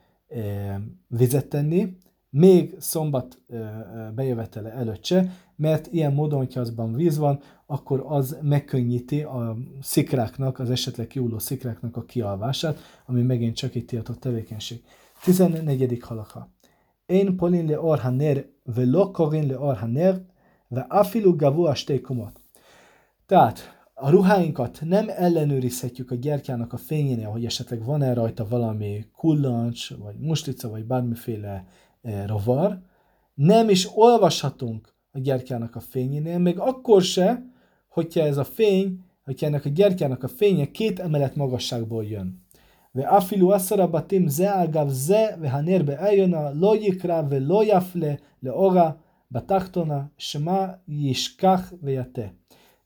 vizet 1.07 1.47
tenni, 1.47 1.97
még 2.29 2.75
szombat 2.79 3.41
bejövetele 4.15 4.71
előtt 4.71 5.05
se, 5.05 5.31
mert 5.56 5.86
ilyen 5.92 6.12
módon, 6.12 6.38
hogyha 6.38 6.60
azban 6.60 6.92
víz 6.92 7.18
van, 7.18 7.40
akkor 7.66 8.04
az 8.06 8.38
megkönnyíti 8.42 9.22
a 9.22 9.56
szikráknak, 9.80 10.58
az 10.58 10.70
esetleg 10.70 11.06
kiúló 11.06 11.38
szikráknak 11.38 11.96
a 11.96 12.04
kialvását, 12.04 12.78
ami 13.06 13.22
megint 13.22 13.56
csak 13.56 13.74
egy 13.74 13.84
tiltott 13.84 14.20
tevékenység. 14.20 14.82
14. 15.24 15.98
halaka. 16.00 16.48
Én 17.06 17.36
polin 17.36 17.66
le 17.66 17.80
or 17.80 17.98
haner, 17.98 18.46
velo 18.64 19.10
korin 19.10 19.46
le 19.46 19.58
or 19.58 19.76
haner, 19.76 20.22
ve 20.68 20.86
afilu 20.88 21.36
gavu 21.36 21.64
a. 21.64 21.76
Tehát 23.26 23.76
a 23.94 24.10
ruháinkat 24.10 24.78
nem 24.84 25.06
ellenőrizhetjük 25.08 26.10
a 26.10 26.14
gyertyának 26.14 26.72
a 26.72 26.76
fényénél, 26.76 27.28
hogy 27.28 27.44
esetleg 27.44 27.84
van-e 27.84 28.12
rajta 28.14 28.48
valami 28.48 29.06
kullancs, 29.16 29.94
vagy 29.94 30.18
mustica, 30.18 30.68
vagy 30.68 30.84
bármiféle 30.84 31.66
e, 32.02 32.26
rovar. 32.26 32.82
Nem 33.34 33.68
is 33.68 33.88
olvashatunk 33.94 34.95
a 35.16 35.18
gyertyának 35.18 35.76
a 35.76 35.80
fényénél, 35.80 36.38
még 36.38 36.58
akkor 36.58 37.02
se, 37.02 37.42
hogyha 37.88 38.20
ez 38.20 38.36
a 38.36 38.44
fény, 38.44 39.00
hogyha 39.24 39.46
ennek 39.46 39.64
a 39.64 39.68
gyertyának 39.68 40.22
a 40.22 40.28
fénye 40.28 40.70
két 40.70 40.98
emelet 40.98 41.36
magasságból 41.36 42.04
jön. 42.04 42.44
Ve 42.92 43.08
afilu 43.08 43.48
asszarabatim 43.48 44.28
ze 44.28 44.50
agav 44.50 44.88
ze, 44.88 45.36
ve 45.40 45.50
hanérbe 45.50 45.98
eljona, 45.98 46.50
lo 46.54 46.74
yikra, 46.74 47.28
ve 47.28 47.38
lo 47.38 47.62
jafle, 47.62 48.18
le 48.40 48.52
ora, 48.52 49.02
bataktona, 49.28 50.10
shma 50.16 50.82
yiskach, 50.86 51.72
ve 51.80 51.90
jate. 51.90 52.34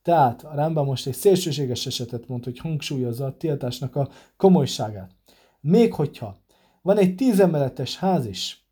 Tehát 0.03 0.45
a 0.45 0.55
Rambam 0.55 0.87
most 0.87 1.07
egy 1.07 1.15
szélsőséges 1.15 1.87
esetet 1.87 2.29
mond, 2.29 2.45
hogy 2.45 2.59
hangsúlyozza 2.59 3.25
a 3.25 3.37
tiltásnak 3.37 3.97
a 3.97 4.09
komolyságát. 4.37 5.11
Még 5.61 5.95
hogyha 5.95 6.37
van 6.83 6.99
egy 6.99 7.15
tízemeletes 7.15 7.97
ház 7.99 8.27
is, 8.27 8.67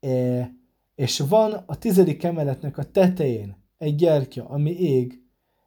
e, 0.00 0.59
és 1.00 1.18
van 1.18 1.52
a 1.66 1.78
tizedik 1.78 2.22
emeletnek 2.22 2.78
a 2.78 2.84
tetején 2.84 3.56
egy 3.78 3.94
gyertya, 3.94 4.44
ami 4.48 4.70
ég, 4.70 5.22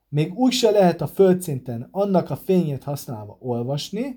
még 0.09 0.33
úgy 0.33 0.51
se 0.51 0.71
lehet 0.71 1.01
a 1.01 1.07
földszinten 1.07 1.87
annak 1.91 2.29
a 2.29 2.35
fényét 2.35 2.83
használva 2.83 3.37
olvasni, 3.39 4.15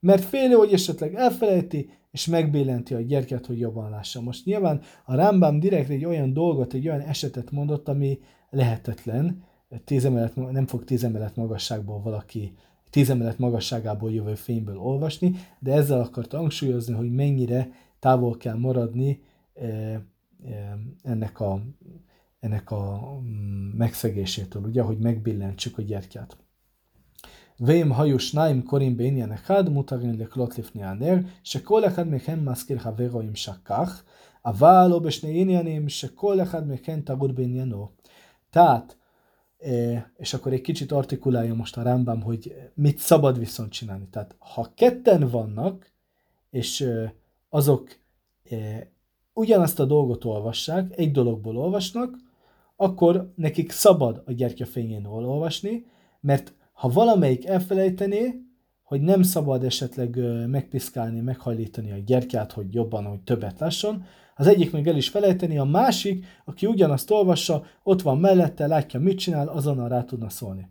mert 0.00 0.24
félő, 0.24 0.54
hogy 0.54 0.72
esetleg 0.72 1.14
elfelejti, 1.14 1.90
és 2.10 2.26
megbillenti 2.26 2.94
a 2.94 3.00
gyertyát, 3.00 3.46
hogy 3.46 3.58
jobban 3.58 3.90
lássa. 3.90 4.20
Most 4.20 4.44
nyilván 4.44 4.80
a 5.04 5.14
Rambam 5.14 5.60
direkt 5.60 5.88
egy 5.88 6.04
olyan 6.04 6.32
dolgot, 6.32 6.72
egy 6.72 6.88
olyan 6.88 7.00
esetet 7.00 7.50
mondott, 7.50 7.88
ami 7.88 8.18
lehetetlen, 8.50 9.44
tíz 9.84 10.04
emelet, 10.04 10.36
nem 10.36 10.66
fog 10.66 10.84
tíz 10.84 11.04
emelet 11.04 11.36
magasságból 11.36 12.00
valaki 12.00 12.54
tíz 12.90 13.10
emelet 13.10 13.38
magasságából 13.38 14.12
jövő 14.12 14.34
fényből 14.34 14.78
olvasni, 14.78 15.34
de 15.58 15.72
ezzel 15.72 16.00
akart 16.00 16.32
hangsúlyozni, 16.32 16.94
hogy 16.94 17.12
mennyire 17.12 17.70
távol 17.98 18.36
kell 18.36 18.56
maradni 18.56 19.20
e, 19.54 19.66
e, 19.66 20.02
ennek 21.03 21.39
a, 21.39 21.61
ennek 22.39 22.71
a 22.71 23.13
mm, 23.21 23.77
megszegésétől, 23.77 24.63
ugye, 24.63 24.81
hogy 24.81 24.97
megbillentsük 24.97 25.77
a 25.77 25.81
gyertyát. 25.81 26.37
ואם 27.59 27.93
היו 27.93 28.19
שניים 28.19 28.61
קוראים 28.61 28.97
בעניין 28.97 29.31
אחד, 29.31 29.69
מותרים 29.69 30.19
לקלוט 30.19 30.57
לפני 30.57 30.83
הנר, 30.83 31.15
שכל 31.43 31.85
אחד 31.85 32.07
מכם 32.07 32.49
מזכיר 32.49 32.79
חברו 32.79 33.21
אם 33.21 33.35
שכח, 33.35 34.03
אבל 34.45 34.87
לא 34.89 34.99
בשני 34.99 35.41
עניינים 35.41 35.89
שכל 35.89 36.41
אחד 36.41 36.67
מכם 36.67 37.01
טרוד 37.01 37.35
בעניינו. 37.35 37.89
Tehát 38.51 38.95
és 40.17 40.33
akkor 40.33 40.53
egy 40.53 40.61
kicsit 40.61 40.91
artikulálja 40.91 41.53
most 41.53 41.77
a 41.77 41.81
Rambam, 41.81 42.21
hogy 42.21 42.71
mit 42.73 42.99
szabad 42.99 43.39
viszont 43.39 43.71
csinálni. 43.71 44.07
Tehát 44.09 44.35
ha 44.39 44.71
ketten 44.75 45.29
vannak, 45.29 45.91
és 46.49 46.89
azok 47.49 47.89
ugyanazt 49.32 49.80
a 49.80 49.84
dolgot 49.84 50.24
olvassák, 50.24 50.98
egy 50.98 51.10
dologból 51.10 51.56
olvasnak, 51.56 52.16
akkor 52.76 53.32
nekik 53.36 53.70
szabad 53.70 54.22
a 54.26 54.32
gyertyafényén 54.32 55.04
olvasni, 55.04 55.84
mert 56.20 56.54
ha 56.72 56.88
valamelyik 56.88 57.46
elfelejtené, 57.46 58.40
hogy 58.82 59.00
nem 59.00 59.22
szabad 59.22 59.64
esetleg 59.64 60.18
megpiszkálni, 60.46 61.20
meghajlítani 61.20 61.92
a 61.92 62.02
gyertyát, 62.06 62.52
hogy 62.52 62.74
jobban, 62.74 63.04
hogy 63.04 63.20
többet 63.20 63.60
lásson, 63.60 64.04
az 64.36 64.46
egyik 64.46 64.72
meg 64.72 64.88
el 64.88 64.96
is 64.96 65.08
felejteni, 65.08 65.58
a 65.58 65.64
másik, 65.64 66.24
aki 66.44 66.66
ugyanazt 66.66 67.10
olvassa, 67.10 67.64
ott 67.82 68.02
van 68.02 68.18
mellette, 68.18 68.66
látja, 68.66 69.00
mit 69.00 69.18
csinál, 69.18 69.48
azonnal 69.48 69.88
rá 69.88 70.04
tudna 70.04 70.28
szólni. 70.28 70.68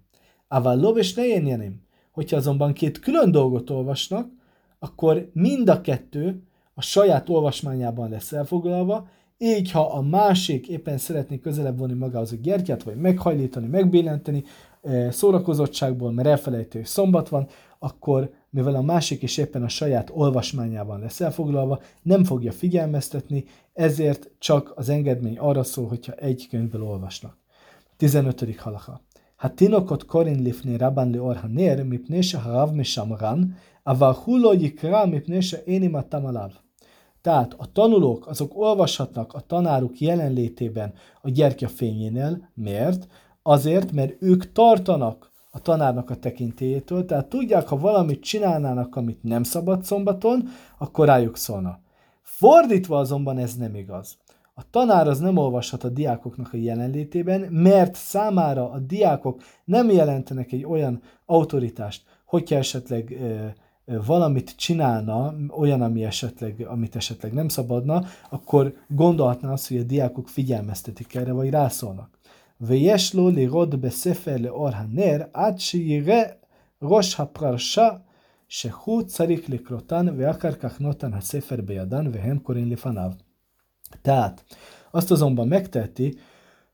Ával 0.47 0.79
lobes 0.79 1.13
ne 1.13 1.23
hogy 1.23 1.71
Hogyha 2.11 2.37
azonban 2.37 2.73
két 2.73 2.99
külön 2.99 3.31
dolgot 3.31 3.69
olvasnak, 3.69 4.31
akkor 4.79 5.29
mind 5.33 5.69
a 5.69 5.81
kettő 5.81 6.43
a 6.79 6.81
saját 6.81 7.29
olvasmányában 7.29 8.09
lesz 8.09 8.31
elfoglalva, 8.31 9.07
így 9.37 9.71
ha 9.71 9.81
a 9.81 10.01
másik 10.01 10.67
éppen 10.67 10.97
szeretné 10.97 11.39
közelebb 11.39 11.77
vonni 11.77 11.93
magához 11.93 12.31
a 12.31 12.35
gyertyát, 12.41 12.83
vagy 12.83 12.95
meghajlítani, 12.95 13.67
megbillenteni, 13.67 14.43
eh, 14.81 15.11
szórakozottságból, 15.11 16.11
mert 16.11 16.27
elfelejtő, 16.27 16.83
szombat 16.83 17.29
van, 17.29 17.47
akkor 17.79 18.31
mivel 18.49 18.75
a 18.75 18.81
másik 18.81 19.21
is 19.21 19.37
éppen 19.37 19.63
a 19.63 19.67
saját 19.67 20.11
olvasmányában 20.13 20.99
lesz 20.99 21.21
elfoglalva, 21.21 21.81
nem 22.01 22.23
fogja 22.23 22.51
figyelmeztetni, 22.51 23.45
ezért 23.73 24.29
csak 24.37 24.73
az 24.75 24.89
engedmény 24.89 25.37
arra 25.37 25.63
szól, 25.63 25.87
hogyha 25.87 26.13
egy 26.13 26.47
könyvből 26.49 26.83
olvasnak. 26.83 27.37
15. 27.97 28.55
halaka. 28.57 29.01
Hát 29.35 29.53
tinokot 29.55 30.05
korin 30.05 30.41
lifni 30.41 30.77
rabanli 30.77 31.19
orha 31.19 31.47
nér, 31.47 31.83
mipnése 31.83 32.37
ha 32.37 32.51
rav 32.51 32.71
mishamran, 32.71 33.55
avahuló 33.83 34.53
jikra 34.53 35.05
mipnése 35.05 35.63
énima 35.65 36.07
tamalav. 36.07 36.51
Tehát 37.21 37.53
a 37.57 37.71
tanulók 37.71 38.27
azok 38.27 38.51
olvashatnak 38.55 39.33
a 39.33 39.39
tanáruk 39.39 39.99
jelenlétében 39.99 40.93
a 41.21 41.29
gyertya 41.29 41.67
fényénél. 41.67 42.49
Miért? 42.53 43.07
Azért, 43.43 43.91
mert 43.91 44.15
ők 44.19 44.51
tartanak 44.51 45.31
a 45.51 45.61
tanárnak 45.61 46.09
a 46.09 46.15
tekintélyétől, 46.15 47.05
tehát 47.05 47.29
tudják, 47.29 47.67
ha 47.67 47.77
valamit 47.77 48.23
csinálnának, 48.23 48.95
amit 48.95 49.23
nem 49.23 49.43
szabad 49.43 49.83
szombaton, 49.83 50.49
akkor 50.77 51.05
rájuk 51.05 51.37
szólna. 51.37 51.79
Fordítva 52.21 52.97
azonban 52.97 53.37
ez 53.37 53.55
nem 53.55 53.75
igaz. 53.75 54.17
A 54.53 54.69
tanár 54.69 55.07
az 55.07 55.19
nem 55.19 55.37
olvashat 55.37 55.83
a 55.83 55.89
diákoknak 55.89 56.53
a 56.53 56.57
jelenlétében, 56.57 57.41
mert 57.41 57.95
számára 57.95 58.71
a 58.71 58.79
diákok 58.79 59.41
nem 59.65 59.89
jelentenek 59.89 60.51
egy 60.51 60.65
olyan 60.65 61.01
autoritást, 61.25 62.03
hogyha 62.25 62.55
esetleg 62.55 63.11
e, 63.11 63.55
valamit 63.88 64.56
csinálna, 64.56 65.34
olyan, 65.50 65.82
ami 65.82 66.04
esetleg, 66.04 66.66
amit 66.68 66.96
esetleg 66.96 67.32
nem 67.32 67.48
szabadna, 67.48 68.04
akkor 68.30 68.74
gondolhatná 68.88 69.52
azt, 69.52 69.68
hogy 69.68 69.76
a 69.76 69.82
diákok 69.82 70.28
figyelmeztetik 70.28 71.14
erre, 71.14 71.32
vagy 71.32 71.50
rászólnak. 71.50 72.18
ויש 72.60 73.14
לו 73.14 73.30
לראות 73.30 73.74
בספר 73.74 74.36
לאור 74.36 74.68
הנר 74.68 75.22
עד 75.32 75.58
שיראה 75.58 76.22
ראש 76.82 77.20
הפרשה 77.20 77.88
שהוא 78.48 79.02
צריך 79.02 79.50
לקרותן 79.50 80.06
ואחר 80.16 80.52
כך 80.52 80.80
נותן 80.80 81.12
הספר 81.12 81.60
בידן 81.60 82.06
והם 82.12 82.38
קוראים 82.38 82.70
לפניו. 82.70 83.10
Tehát 84.02 84.44
azt 84.90 85.10
azonban 85.10 85.48
megteheti, 85.48 86.18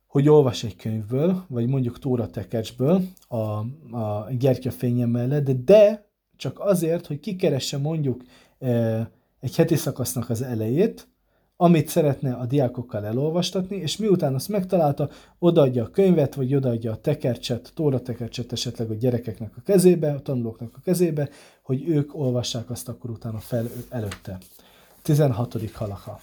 hogy 0.06 0.28
olvas 0.28 0.64
egy 0.64 0.76
könyvből, 0.76 1.44
vagy 1.48 1.68
mondjuk 1.68 1.98
Tóra 1.98 2.30
tekercsből 2.30 3.02
a, 3.28 3.36
a 3.96 4.28
gyertyafénye 4.38 5.06
mellett, 5.06 5.50
de 5.50 6.03
csak 6.37 6.59
azért, 6.59 7.07
hogy 7.07 7.19
kikeresse 7.19 7.77
mondjuk 7.77 8.23
e, 8.59 9.09
egy 9.39 9.55
heti 9.55 9.75
szakasznak 9.75 10.29
az 10.29 10.41
elejét, 10.41 11.07
amit 11.57 11.87
szeretne 11.87 12.33
a 12.33 12.45
diákokkal 12.45 13.05
elolvastatni, 13.05 13.75
és 13.75 13.97
miután 13.97 14.33
azt 14.33 14.49
megtalálta, 14.49 15.09
odaadja 15.39 15.83
a 15.83 15.89
könyvet, 15.89 16.35
vagy 16.35 16.55
odaadja 16.55 16.91
a 16.91 17.01
tekercset, 17.01 17.71
tóra 17.75 18.01
tekercset 18.01 18.51
esetleg 18.51 18.89
a 18.89 18.93
gyerekeknek 18.93 19.57
a 19.57 19.61
kezébe, 19.61 20.11
a 20.11 20.21
tanulóknak 20.21 20.75
a 20.75 20.81
kezébe, 20.83 21.29
hogy 21.61 21.89
ők 21.89 22.15
olvassák 22.15 22.69
azt 22.69 22.89
akkor 22.89 23.09
utána 23.09 23.39
fel 23.39 23.69
előtte. 23.89 24.37
16. 25.01 25.71
halaka. 25.71 26.19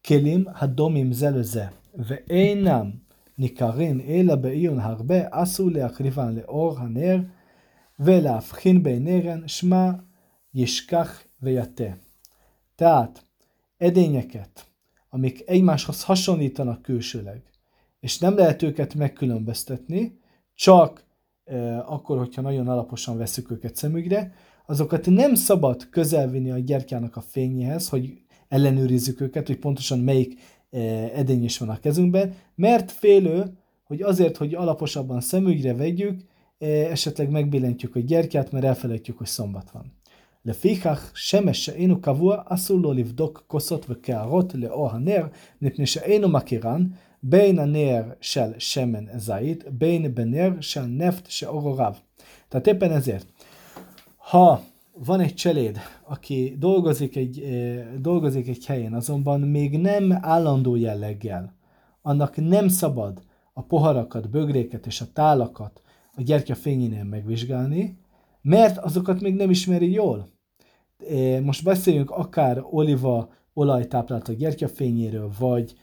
Kelim 0.00 0.48
hadomim 0.52 1.12
zelöze, 1.12 1.72
ve 2.08 2.22
einam 2.26 3.02
nikarin 3.34 3.98
éla 3.98 4.36
beion 4.36 4.80
harbe, 4.80 5.28
asszú 5.30 5.68
leakrivan 5.68 6.34
leor 6.34 6.76
hanér, 6.76 7.26
ולהבחין 7.99 8.83
ביניהן, 8.83 9.47
שמע 9.47 9.91
ישכח 10.53 11.23
ויתה. 11.41 11.93
Tehát 12.75 13.23
edényeket, 13.77 14.65
amik 15.09 15.43
egymáshoz 15.45 16.03
hasonlítanak 16.03 16.81
külsőleg, 16.81 17.43
és 17.99 18.19
nem 18.19 18.35
lehet 18.35 18.61
őket 18.61 18.93
megkülönböztetni, 18.93 20.19
csak 20.53 21.03
e, 21.45 21.79
akkor, 21.79 22.17
hogyha 22.17 22.41
nagyon 22.41 22.67
alaposan 22.67 23.17
veszük 23.17 23.51
őket 23.51 23.75
szemügyre, 23.75 24.33
azokat 24.65 25.05
nem 25.05 25.35
szabad 25.35 25.89
közelvinni 25.89 26.51
a 26.51 26.59
gyertyának 26.59 27.15
a 27.15 27.21
fényéhez, 27.21 27.89
hogy 27.89 28.21
ellenőrizzük 28.47 29.21
őket, 29.21 29.47
hogy 29.47 29.57
pontosan 29.57 29.99
melyik 29.99 30.39
eh, 30.69 31.09
edény 31.17 31.43
is 31.43 31.57
van 31.57 31.69
a 31.69 31.79
kezünkben, 31.79 32.33
mert 32.55 32.91
félő, 32.91 33.57
hogy 33.83 34.01
azért, 34.01 34.37
hogy 34.37 34.53
alaposabban 34.53 35.21
szemügyre 35.21 35.73
vegyük, 35.73 36.11
eh, 36.11 36.25
esetleg 36.89 37.29
megbillentjük 37.29 37.95
a 37.95 37.99
gyertyát, 37.99 38.51
mert 38.51 38.65
elfelejtjük, 38.65 39.17
hogy 39.17 39.27
szombat 39.27 39.71
van. 39.71 39.97
לפיכך, 40.45 41.11
שמש 41.15 41.63
שאינו 41.63 42.01
קבוע, 42.01 42.41
אסור 42.45 42.79
לו 42.79 42.93
לבדוק 42.93 43.43
כוסות 43.47 43.85
וקערות 43.89 44.53
לאור 44.55 44.89
הנר, 44.91 45.27
מפני 45.61 45.85
שאינו 45.85 46.29
מכירן 46.29 46.87
בין 47.23 47.59
הנר 47.59 48.03
של 48.19 48.51
שמן 48.57 49.05
זית, 49.17 49.63
בין 49.71 50.15
בנר 50.15 50.51
של 50.59 50.85
נפט 50.85 51.29
שאורו 51.29 51.73
רב. 51.73 51.99
Tehát 52.49 52.67
éppen 52.67 52.91
ezért, 52.91 53.25
ha 54.17 54.61
van 54.93 55.19
egy 55.19 55.33
cseléd, 55.33 55.77
aki 56.03 56.55
dolgozik 56.59 57.15
egy, 57.15 57.43
dolgozik 58.01 58.47
egy 58.47 58.65
helyen, 58.65 58.93
azonban 58.93 59.39
még 59.39 59.77
nem 59.77 60.17
állandó 60.21 60.75
jelleggel, 60.75 61.53
annak 62.01 62.35
nem 62.35 62.67
szabad 62.67 63.21
a 63.53 63.61
poharakat, 63.61 64.29
bögréket 64.29 64.85
és 64.85 65.01
a 65.01 65.05
tálakat 65.13 65.81
a 66.16 66.22
gyertya 66.22 66.54
fényénél 66.54 67.04
megvizsgálni, 67.04 67.98
mert 68.42 68.78
azokat 68.78 69.20
még 69.20 69.34
nem 69.34 69.50
ismeri 69.50 69.92
jól. 69.92 70.32
Most 71.42 71.64
beszéljünk 71.64 72.10
akár 72.10 72.62
oliva 72.70 73.32
olaj 73.52 73.86
táplált 73.86 74.28
a 74.28 74.32
gyertyafényéről, 74.32 75.30
vagy 75.38 75.74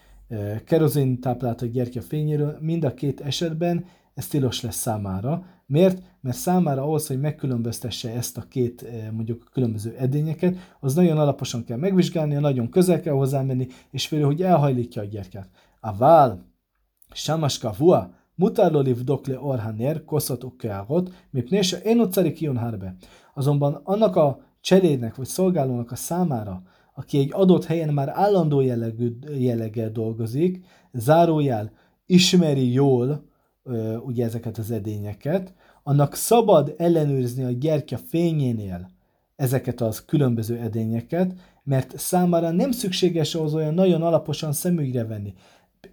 kerozin 0.66 1.20
táplált 1.20 1.62
a 1.62 1.66
gyertyafényéről, 1.66 2.58
mind 2.60 2.84
a 2.84 2.94
két 2.94 3.22
esetben 3.22 3.86
ez 4.14 4.28
tilos 4.28 4.62
lesz 4.62 4.76
számára. 4.76 5.46
Miért? 5.66 6.02
Mert 6.22 6.38
számára 6.38 6.82
ahhoz, 6.82 7.08
hogy 7.08 7.20
megkülönböztesse 7.20 8.12
ezt 8.12 8.38
a 8.38 8.46
két 8.50 8.86
mondjuk 9.12 9.50
különböző 9.52 9.96
edényeket, 9.98 10.58
az 10.80 10.94
nagyon 10.94 11.18
alaposan 11.18 11.64
kell 11.64 11.78
megvizsgálni, 11.78 12.36
nagyon 12.36 12.70
közel 12.70 13.02
kell 13.02 13.14
hozzá 13.14 13.42
menni, 13.42 13.68
és 13.92 14.08
félő, 14.08 14.24
hogy 14.24 14.42
elhajlítja 14.42 15.02
a 15.02 15.06
gyertyát. 15.06 15.50
Aval, 15.80 16.46
samaska 17.14 17.74
vua, 17.78 18.14
lo 18.36 18.82
livdok 18.82 19.28
le 19.28 19.40
orhaner, 19.40 20.04
koszot 20.06 20.44
ukkeágot, 20.44 21.12
mipné 21.30 21.62
se 21.62 21.78
én 21.78 22.00
ott 22.00 22.16
harbe. 22.56 22.96
Azonban 23.34 23.80
annak 23.84 24.16
a 24.16 24.40
cselédnek 24.62 25.16
vagy 25.16 25.26
szolgálónak 25.26 25.92
a 25.92 25.96
számára, 25.96 26.64
aki 26.96 27.18
egy 27.18 27.30
adott 27.34 27.66
helyen 27.66 27.94
már 27.94 28.10
állandó 28.10 28.62
jellegű, 28.62 29.18
jelleggel 29.38 29.92
dolgozik, 29.92 30.66
zárójel 30.94 31.72
ismeri 32.06 32.72
jól 32.72 33.30
ugye 34.06 34.26
ezeket 34.26 34.58
az 34.58 34.72
edényeket, 34.72 35.54
annak 35.84 36.16
szabad 36.16 36.74
ellenőrizni 36.78 37.44
a 37.44 37.52
gyertya 37.52 37.98
fényénél 37.98 38.90
ezeket 39.36 39.82
az 39.82 40.06
különböző 40.06 40.58
edényeket, 40.58 41.34
mert 41.64 41.98
számára 41.98 42.52
nem 42.52 42.72
szükséges 42.72 43.36
ahhoz 43.36 43.54
olyan 43.54 43.74
nagyon 43.74 44.02
alaposan 44.02 44.52
szemügyre 44.52 45.06
venni. 45.06 45.34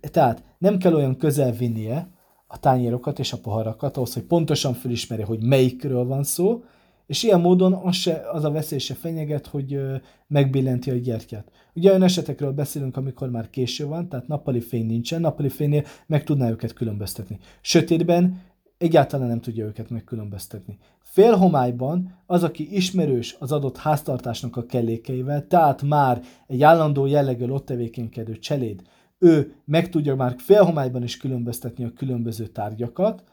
Tehát 0.01 0.43
nem 0.59 0.79
kell 0.79 0.95
olyan 0.95 1.17
közel 1.17 1.53
vinnie 1.53 2.09
a 2.51 2.59
tányérokat 2.61 3.19
és 3.19 3.33
a 3.33 3.39
poharakat 3.39 3.97
ahhoz, 3.97 4.15
hogy 4.15 4.23
pontosan 4.23 4.75
felismerje, 4.75 5.25
hogy 5.25 5.43
melyikről 5.43 6.05
van 6.05 6.25
szó, 6.25 6.63
és 7.07 7.23
ilyen 7.23 7.41
módon 7.41 7.73
az, 7.73 7.95
se, 7.95 8.23
az 8.33 8.45
a 8.45 8.51
veszély 8.51 8.79
se 8.79 8.95
fenyeget, 8.95 9.47
hogy 9.47 9.81
megbillenti 10.27 10.91
a 10.91 10.95
gyertyát. 10.95 11.51
Ugye 11.75 11.89
olyan 11.89 12.03
esetekről 12.03 12.53
beszélünk, 12.53 12.97
amikor 12.97 13.31
már 13.31 13.51
késő 13.51 13.87
van, 13.87 14.09
tehát 14.09 14.29
nappali 14.29 14.61
fény 14.61 14.87
nincsen, 14.87 15.21
nappali 15.21 15.49
fénynél 15.49 15.85
meg 16.07 16.25
tudná 16.25 16.51
őket 16.51 16.73
különböztetni. 16.73 17.39
Sötétben 17.61 18.41
egyáltalán 18.79 19.29
nem 19.29 19.41
tudja 19.41 19.65
őket 19.65 19.91
megkülönböztetni. 19.91 20.79
Félhomályban 21.03 22.19
az, 22.27 22.43
aki 22.43 22.77
ismerős 22.77 23.37
az 23.39 23.53
adott 23.53 23.77
háztartásnak 23.77 24.57
a 24.57 24.67
kellékeivel, 24.67 25.47
tehát 25.47 25.83
már 25.83 26.23
egy 26.47 26.63
állandó 26.63 27.07
jelleggel 27.07 27.51
ott 27.51 27.67
tevékenykedő 27.67 28.39
cseléd, 28.39 28.83
ő 29.19 29.55
meg 29.65 29.89
tudja 29.89 30.17
már 30.17 30.35
félhomályban 30.39 31.03
is 31.03 31.17
különböztetni 31.17 31.85
a 31.85 31.93
különböző 31.93 32.47
tárgyakat, 32.47 33.25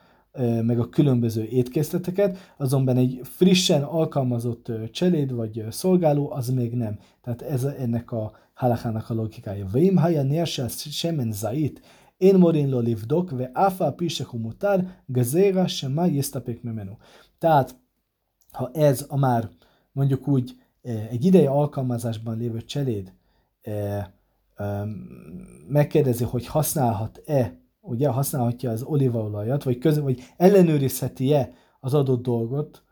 meg 0.61 0.79
a 0.79 0.89
különböző 0.89 1.43
étkészleteket, 1.43 2.53
azonban 2.57 2.97
egy 2.97 3.19
frissen 3.23 3.83
alkalmazott 3.83 4.71
cseléd 4.91 5.33
vagy 5.33 5.65
szolgáló 5.69 6.31
az 6.31 6.49
még 6.49 6.73
nem. 6.73 6.99
Tehát 7.21 7.41
ez 7.41 7.63
ennek 7.63 8.11
a 8.11 8.31
halakának 8.53 9.09
a 9.09 9.13
logikája. 9.13 9.65
Vim 9.65 9.95
haja 9.95 10.23
nérsel 10.23 10.67
semen 10.67 11.31
zait, 11.31 11.81
én 12.17 12.35
morin 12.35 12.69
lo 12.69 12.79
livdok, 12.79 13.31
ve 13.31 13.49
áfa 13.53 13.93
pisehu 13.93 14.37
mutár, 14.37 15.03
gazéra 15.05 15.67
sema 15.67 16.05
jisztapék 16.05 16.63
memenu. 16.63 16.91
Tehát, 17.37 17.75
ha 18.51 18.69
ez 18.73 19.05
a 19.09 19.17
már 19.17 19.49
mondjuk 19.91 20.27
úgy 20.27 20.55
egy 21.09 21.25
ideje 21.25 21.49
alkalmazásban 21.49 22.37
lévő 22.37 22.61
cseléd 22.61 23.13
megkérdezi, 25.67 26.23
hogy 26.23 26.47
használhat-e 26.47 27.59
ugye 27.81 28.07
használhatja 28.07 28.71
az 28.71 28.83
olívaolajat, 28.83 29.63
vagy, 29.63 29.77
köz, 29.77 29.99
vagy 29.99 30.21
ellenőrizheti-e 30.37 31.49
az 31.79 31.93
adott 31.93 32.23
dolgot, 32.23 32.83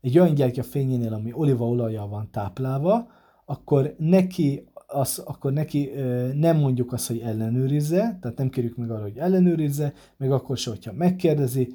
egy 0.00 0.18
olyan 0.18 0.34
gyertya 0.34 0.62
fényénél, 0.62 1.12
ami 1.12 1.32
olívaolajjal 1.32 2.08
van 2.08 2.30
táplálva, 2.30 3.10
akkor 3.44 3.94
neki, 3.98 4.68
az, 4.86 5.22
akkor 5.24 5.52
neki 5.52 5.90
nem 6.34 6.56
mondjuk 6.56 6.92
azt, 6.92 7.06
hogy 7.06 7.18
ellenőrizze, 7.18 8.18
tehát 8.20 8.38
nem 8.38 8.48
kérjük 8.48 8.76
meg 8.76 8.90
arra, 8.90 9.02
hogy 9.02 9.16
ellenőrizze, 9.16 9.92
meg 10.16 10.32
akkor 10.32 10.56
se, 10.56 10.70
hogyha 10.70 10.92
megkérdezi, 10.92 11.74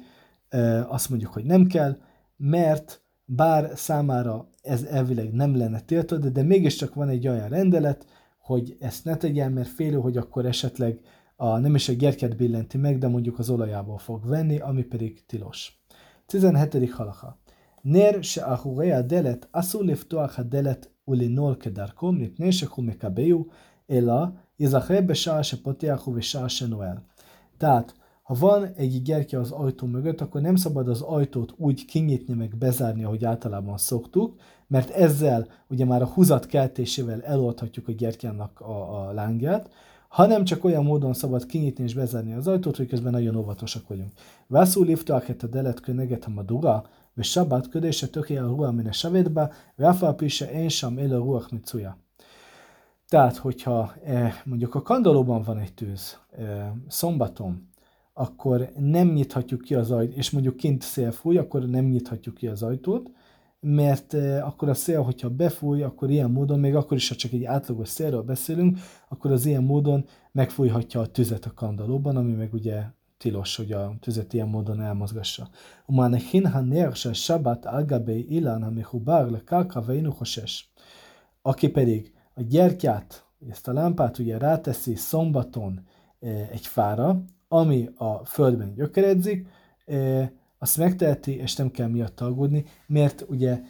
azt 0.88 1.08
mondjuk, 1.08 1.32
hogy 1.32 1.44
nem 1.44 1.66
kell, 1.66 1.96
mert 2.36 3.02
bár 3.24 3.70
számára 3.74 4.48
ez 4.62 4.82
elvileg 4.82 5.32
nem 5.32 5.56
lenne 5.56 5.80
tiltva, 5.80 6.16
de 6.16 6.42
mégiscsak 6.42 6.94
van 6.94 7.08
egy 7.08 7.28
olyan 7.28 7.48
rendelet, 7.48 8.06
hogy 8.48 8.76
ezt 8.80 9.04
ne 9.04 9.16
tegyen, 9.16 9.52
mert 9.52 9.68
félő, 9.68 9.96
hogy 9.96 10.16
akkor 10.16 10.46
esetleg 10.46 11.00
a, 11.36 11.58
nem 11.58 11.74
is 11.74 11.88
a 11.88 11.92
gyertyát 11.92 12.36
billenti 12.36 12.78
meg, 12.78 12.98
de 12.98 13.08
mondjuk 13.08 13.38
az 13.38 13.50
olajából 13.50 13.98
fog 13.98 14.26
venni, 14.26 14.58
ami 14.58 14.82
pedig 14.82 15.26
tilos. 15.26 15.82
17. 16.26 16.90
halaha. 16.90 17.38
Nér 17.82 18.22
se 18.22 18.42
a 18.42 18.56
hugea 18.56 19.02
delet, 19.02 19.48
asszul 19.50 19.84
liftoach 19.84 20.38
a 20.38 20.42
delet 20.42 20.90
ulinol 21.04 21.56
kedarkom, 21.56 22.16
mipnén 22.16 22.50
se 22.50 22.66
humekabeju, 22.70 23.46
ela, 23.86 24.44
izachre 24.56 25.00
besáse 25.00 25.56
potiahu 25.62 26.14
visáse 26.14 26.66
noel. 26.66 27.04
Tehát 27.56 27.94
ha 28.28 28.34
van 28.34 28.72
egy 28.76 29.02
gyertya 29.02 29.40
az 29.40 29.50
ajtó 29.50 29.86
mögött, 29.86 30.20
akkor 30.20 30.40
nem 30.40 30.56
szabad 30.56 30.88
az 30.88 31.00
ajtót 31.00 31.54
úgy 31.56 31.84
kinyitni 31.84 32.34
meg 32.34 32.56
bezárni, 32.56 33.04
ahogy 33.04 33.24
általában 33.24 33.78
szoktuk, 33.78 34.34
mert 34.66 34.90
ezzel 34.90 35.46
ugye 35.68 35.84
már 35.84 36.02
a 36.02 36.06
húzat 36.06 36.46
keltésével 36.46 37.22
eloldhatjuk 37.22 37.88
a 37.88 37.92
gyertyának 37.92 38.60
a, 38.60 39.06
a 39.06 39.12
lángját, 39.12 39.70
hanem 40.08 40.44
csak 40.44 40.64
olyan 40.64 40.84
módon 40.84 41.14
szabad 41.14 41.46
kinyitni 41.46 41.84
és 41.84 41.94
bezárni 41.94 42.32
az 42.32 42.46
ajtót, 42.46 42.76
hogy 42.76 42.86
közben 42.86 43.12
nagyon 43.12 43.36
óvatosak 43.36 43.88
vagyunk. 43.88 44.12
Vászú 44.46 44.82
liftoaket 44.82 45.42
a 45.42 45.46
delet 45.46 45.80
köneget 45.80 46.28
a 46.36 46.42
duga, 46.42 46.86
ve 47.14 47.22
sabbat 47.22 47.68
ködése 47.68 48.08
tökéje 48.08 48.42
a 48.42 48.46
ruha 48.46 48.72
mine 48.72 48.92
savétba, 48.92 49.50
ráfa 49.76 50.14
pise 50.14 50.50
én 50.50 50.68
sem 50.68 50.98
él 50.98 51.14
a 51.14 51.18
ruach 51.18 51.52
micuja. 51.52 51.98
Tehát, 53.08 53.36
hogyha 53.36 53.92
eh, 54.04 54.34
mondjuk 54.44 54.74
a 54.74 54.82
kandalóban 54.82 55.42
van 55.42 55.58
egy 55.58 55.74
tűz, 55.74 56.18
eh, 56.38 56.70
szombaton, 56.88 57.67
akkor 58.18 58.70
nem 58.78 59.08
nyithatjuk 59.08 59.60
ki 59.60 59.74
az 59.74 59.90
ajtót, 59.90 60.16
és 60.16 60.30
mondjuk 60.30 60.56
kint 60.56 60.82
szél 60.82 61.12
fúj, 61.12 61.38
akkor 61.38 61.66
nem 61.66 61.84
nyithatjuk 61.84 62.34
ki 62.34 62.46
az 62.46 62.62
ajtót, 62.62 63.10
mert 63.60 64.14
eh, 64.14 64.46
akkor 64.46 64.68
a 64.68 64.74
szél, 64.74 65.02
hogyha 65.02 65.28
befúj, 65.28 65.82
akkor 65.82 66.10
ilyen 66.10 66.30
módon, 66.30 66.58
még 66.58 66.74
akkor 66.74 66.96
is, 66.96 67.08
ha 67.08 67.14
csak 67.14 67.32
egy 67.32 67.44
átlagos 67.44 67.88
szélről 67.88 68.22
beszélünk, 68.22 68.78
akkor 69.08 69.32
az 69.32 69.46
ilyen 69.46 69.62
módon 69.62 70.04
megfújhatja 70.32 71.00
a 71.00 71.06
tüzet 71.06 71.44
a 71.44 71.52
kandalóban, 71.54 72.16
ami 72.16 72.32
meg 72.32 72.54
ugye 72.54 72.82
tilos, 73.16 73.56
hogy 73.56 73.72
a 73.72 73.94
tüzet 74.00 74.32
ilyen 74.32 74.48
módon 74.48 74.80
elmozgassa. 74.80 75.48
Umáne 75.86 76.18
hinha 76.30 76.60
nérse 76.60 77.12
sabat 77.12 77.64
algabei 77.64 78.34
ilán, 78.34 78.62
ami 78.62 78.82
hubár 78.82 79.30
le 79.30 79.42
kalkaveinu. 79.44 80.12
Aki 81.42 81.68
pedig 81.68 82.12
a 82.34 82.42
gyertyát, 82.42 83.26
ezt 83.48 83.68
a 83.68 83.72
lámpát 83.72 84.18
ugye 84.18 84.38
ráteszi 84.38 84.94
szombaton 84.94 85.80
eh, 86.20 86.48
egy 86.50 86.66
fára, 86.66 87.22
ami 87.48 87.88
a 87.96 88.24
földben 88.24 88.74
gyökeredzik, 88.74 89.46
azt 90.58 90.76
megteheti, 90.76 91.36
és 91.36 91.56
nem 91.56 91.70
kell 91.70 91.88
miatt 91.88 92.20
aggódni, 92.20 92.64
mert 92.86 93.24
ugye 93.28 93.60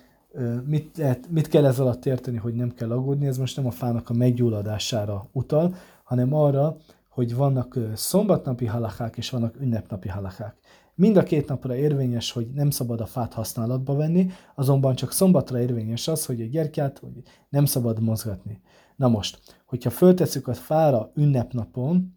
mit, 0.65 1.03
mit 1.31 1.49
kell 1.49 1.67
ez 1.67 1.79
alatt 1.79 2.07
érteni, 2.07 2.37
hogy 2.37 2.55
nem 2.55 2.75
kell 2.75 2.91
aggódni, 2.91 3.27
ez 3.27 3.39
most 3.39 3.57
nem 3.57 3.67
a 3.67 3.71
fának 3.71 4.11
a 4.11 4.15
meggyulladására 4.15 5.29
utal, 5.33 5.75
hanem 6.05 6.35
arra, 6.35 6.77
hogy 7.09 7.35
vannak 7.35 7.79
szombatnapi 7.95 8.67
halakák 8.67 9.17
és 9.17 9.31
vannak 9.31 9.61
ünnepnapi 9.61 10.09
halakák. 10.09 10.57
Mind 10.95 11.17
a 11.17 11.23
két 11.23 11.49
napra 11.49 11.77
érvényes, 11.77 12.33
hogy 12.33 12.49
nem 12.55 12.71
szabad 12.71 13.01
a 13.01 13.07
fát 13.07 13.33
használatba 13.33 13.95
venni, 13.95 14.31
azonban 14.55 14.95
csak 14.95 15.13
szombatra 15.13 15.61
érvényes 15.61 16.09
az, 16.09 16.27
hogy 16.27 16.41
a 16.41 16.47
gyertyát 16.47 17.03
nem 17.49 17.65
szabad 17.65 18.01
mozgatni. 18.01 18.61
Na 18.97 19.09
most, 19.09 19.41
hogyha 19.67 19.91
föltesszük 19.91 20.49
a 20.49 20.55
fára 20.55 21.11
ünnepnapon 21.15 22.17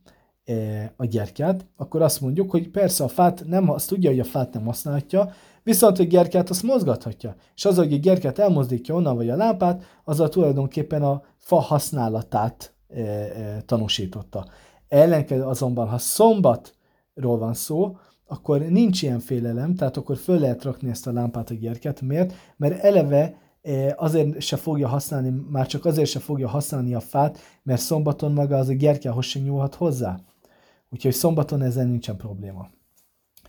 a 0.96 1.06
gyertyát, 1.06 1.66
akkor 1.78 2.02
azt 2.02 2.22
mondjuk, 2.22 2.52
hogy 2.52 2.70
persze 2.70 3.04
a 3.04 3.08
fát 3.08 3.44
nem, 3.48 3.70
azt 3.70 3.88
tudja, 3.88 4.10
hogy 4.10 4.20
a 4.20 4.24
fát 4.24 4.54
nem 4.54 4.66
használhatja, 4.66 5.32
viszont 5.64 6.00
a 6.00 6.04
gyertyát 6.04 6.50
azt 6.50 6.64
mozgathatja. 6.64 7.36
És 7.56 7.66
az, 7.66 7.76
hogy 7.76 7.94
a 7.94 7.98
gyertyát 7.98 8.40
elmozdítja 8.40 8.96
onnan 8.96 9.16
vagy 9.16 9.30
a 9.30 9.36
lámpát, 9.36 9.84
azzal 10.04 10.30
tulajdonképpen 10.30 11.04
a 11.04 11.22
fa 11.38 11.60
használatát 11.60 12.74
e, 12.88 13.02
e, 13.02 13.62
tanúsította. 13.66 14.46
Ellenkező 14.88 15.44
azonban, 15.44 15.88
ha 15.88 15.98
szombatról 15.98 17.38
van 17.38 17.54
szó, 17.54 17.98
akkor 18.28 18.60
nincs 18.60 19.02
ilyen 19.02 19.20
félelem, 19.20 19.76
tehát 19.76 19.98
akkor 19.98 20.18
föl 20.18 20.40
lehet 20.40 20.64
rakni 20.64 20.90
ezt 20.90 21.08
a 21.08 21.12
lámpát 21.12 21.50
a 21.50 21.54
gyerket. 21.54 22.02
Miért? 22.02 22.34
Mert 22.58 22.84
eleve 22.84 23.36
azért 23.96 24.42
se 24.42 24.56
fogja 24.56 24.88
használni, 24.88 25.34
már 25.50 25.68
csak 25.68 25.86
azért 25.86 26.10
se 26.10 26.20
fogja 26.20 26.48
használni 26.48 26.94
a 26.94 27.00
fát, 27.00 27.38
mert 27.64 27.82
szombaton 27.82 28.32
maga 28.32 28.58
az 28.58 28.70
a 28.70 28.74
gyertyához 28.74 29.26
se 29.26 29.40
nyúlhat 29.40 29.76
hozzá. 29.76 30.20
Úgyhogy 30.92 31.14
szombaton 31.14 31.62
ezzel 31.62 31.86
nincsen 31.86 32.18
probléma. 32.18 32.70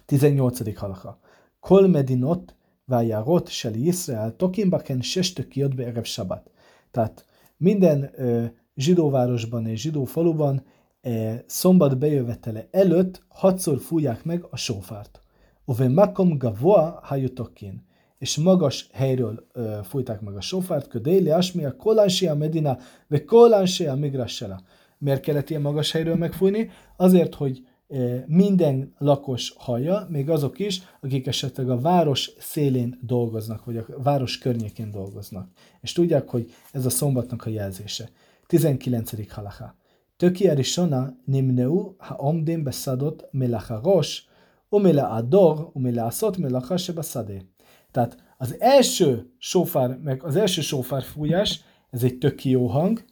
18. 0.07 0.77
halaka. 0.77 1.19
Kol 1.61 1.89
medinot 1.89 2.55
vájárot 2.85 3.49
seli 3.49 3.87
Israel 3.87 4.37
tokimbaken 4.37 5.01
sestök 5.01 5.57
jött 5.57 5.75
be 5.75 5.87
erev 5.87 6.05
sabat. 6.05 6.51
Tehát 6.91 7.27
minden 7.57 8.11
ö, 8.15 8.45
zsidóvárosban 8.75 9.67
és 9.67 9.81
zsidó 9.81 10.05
faluban 10.05 10.63
E, 11.03 11.45
szombat 11.47 11.99
bejövetele 11.99 12.69
előtt 12.71 13.23
hatszor 13.29 13.81
fújják 13.81 14.25
meg 14.25 14.47
a 14.51 14.57
sófárt. 14.57 15.21
Ove 15.65 15.89
makom 15.89 16.39
gavoa 16.39 17.01
hajutokin. 17.03 17.87
És 18.19 18.37
magas 18.37 18.89
helyről 18.93 19.47
ö, 19.53 19.79
fújták 19.83 20.21
meg 20.21 20.37
a 20.37 20.41
sófárt, 20.41 20.89
ködéli 20.89 21.31
asmia 21.31 21.77
kolánsi 21.77 22.27
a 22.27 22.35
medina, 22.35 22.79
ve 23.09 23.25
kolánsi 23.25 23.87
a 23.87 23.95
migrassela. 23.95 24.63
Miért 25.03 25.21
kellett 25.21 25.51
ilyen 25.51 25.63
magas 25.63 25.93
helyről 25.93 26.17
megfújni? 26.17 26.71
Azért, 26.97 27.35
hogy 27.35 27.67
e, 27.89 28.25
minden 28.27 28.95
lakos 28.99 29.55
hallja, 29.57 30.07
még 30.09 30.31
azok 30.31 30.59
is, 30.59 30.83
akik 31.01 31.27
esetleg 31.27 31.71
a 31.71 31.81
város 31.81 32.31
szélén 32.39 32.99
dolgoznak, 33.01 33.65
vagy 33.65 33.77
a 33.77 33.87
város 34.03 34.39
környékén 34.39 34.91
dolgoznak. 34.91 35.49
És 35.81 35.93
tudják, 35.93 36.29
hogy 36.29 36.53
ez 36.73 36.87
a 36.87 36.91
szombatnak 36.91 37.47
a 37.47 37.51
jelzése. 37.51 38.11
19. 38.47 39.33
halaká. 39.33 39.75
Töki 40.17 40.49
arisona 40.49 41.17
nimneu 41.25 41.95
ha 41.99 42.15
omdim 42.15 42.63
beszadot 42.63 43.29
melacharos, 43.31 44.25
umila 44.69 45.09
ador, 45.09 45.71
umila 45.73 46.05
aszot 46.05 46.37
melacha 46.37 46.77
sebaszadé. 46.77 47.43
Tehát 47.91 48.17
az 48.37 48.61
első 48.61 49.33
sófár, 49.39 49.99
meg 50.03 50.23
az 50.23 50.37
első 50.37 50.61
sófár 50.61 51.03
fújás, 51.03 51.65
ez 51.91 52.03
egy 52.03 52.19
tök 52.19 52.45
jó 52.45 52.67
hang, 52.67 53.05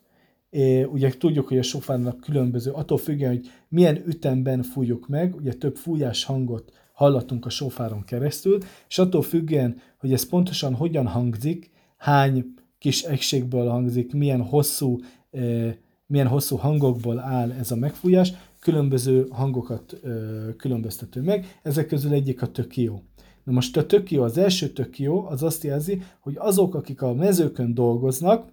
É, 0.51 0.83
ugye 0.83 1.17
tudjuk, 1.19 1.49
hogy 1.49 1.59
a 1.59 1.63
sofárnak 1.63 2.21
különböző, 2.21 2.71
attól 2.71 2.99
függően, 2.99 3.31
hogy 3.31 3.51
milyen 3.69 4.03
ütemben 4.07 4.63
fújjuk 4.63 5.09
meg, 5.09 5.35
ugye 5.35 5.53
több 5.53 5.77
fújás 5.77 6.25
hangot 6.25 6.73
hallatunk 6.93 7.47
a 7.47 7.51
sofáron 7.51 8.05
keresztül, 8.05 8.59
és 8.89 8.99
attól 8.99 9.23
függően, 9.23 9.81
hogy 9.99 10.13
ez 10.13 10.29
pontosan 10.29 10.75
hogyan 10.75 11.07
hangzik, 11.07 11.71
hány 11.97 12.55
kis 12.79 13.03
egységből 13.03 13.69
hangzik, 13.69 14.13
milyen 14.13 14.43
hosszú 14.43 14.99
eh, 15.31 15.75
milyen 16.11 16.27
hosszú 16.27 16.57
hangokból 16.57 17.19
áll 17.19 17.53
ez 17.53 17.71
a 17.71 17.77
megfújás, 17.77 18.33
különböző 18.61 19.27
hangokat 19.31 19.99
ö, 20.03 20.49
különböztető 20.57 21.23
meg, 21.23 21.59
ezek 21.63 21.87
közül 21.87 22.13
egyik 22.13 22.43
a 22.43 22.47
tök 22.47 22.77
jó. 22.77 23.03
Na 23.45 23.53
most 23.53 23.77
a 23.77 23.87
tök 23.87 24.11
jó, 24.11 24.23
az 24.23 24.39
első 24.39 24.69
tök 24.69 24.99
jó, 24.99 25.27
az 25.27 25.43
azt 25.43 25.65
jelzi, 25.65 26.03
hogy 26.21 26.35
azok, 26.37 26.75
akik 26.75 27.03
a 27.03 27.15
mezőkön 27.15 27.75
dolgoznak, 27.75 28.53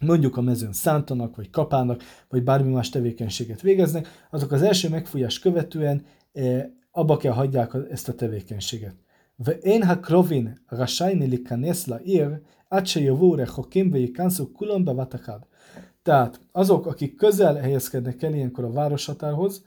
mondjuk 0.00 0.36
a 0.36 0.40
mezőn 0.40 0.72
szántanak, 0.72 1.36
vagy 1.36 1.50
kapának, 1.50 2.02
vagy 2.28 2.42
bármi 2.42 2.72
más 2.72 2.88
tevékenységet 2.88 3.60
végeznek, 3.60 4.26
azok 4.30 4.52
az 4.52 4.62
első 4.62 4.88
megfújás 4.88 5.38
követően 5.38 6.04
e, 6.32 6.70
abba 6.90 7.16
kell 7.16 7.32
hagyják 7.32 7.76
ezt 7.90 8.08
a 8.08 8.14
tevékenységet. 8.14 8.94
ואין 9.38 9.82
הקרובין 9.82 10.54
רשאי 10.72 11.14
להיכנס 11.14 11.88
לעיר 11.88 12.34
עד 12.70 12.86
שיבואו 12.86 13.32
רחוקים 13.32 13.90
וייכנסו 13.92 14.54
כולם 14.54 14.84
בבת 14.84 15.14
אחת. 15.14 15.46
Tehát 16.02 16.40
azok, 16.52 16.86
akik 16.86 17.16
közel 17.16 17.54
helyezkednek 17.54 18.22
el 18.22 18.34
ilyenkor 18.34 18.64
a 18.64 18.70
városhatárhoz, 18.70 19.64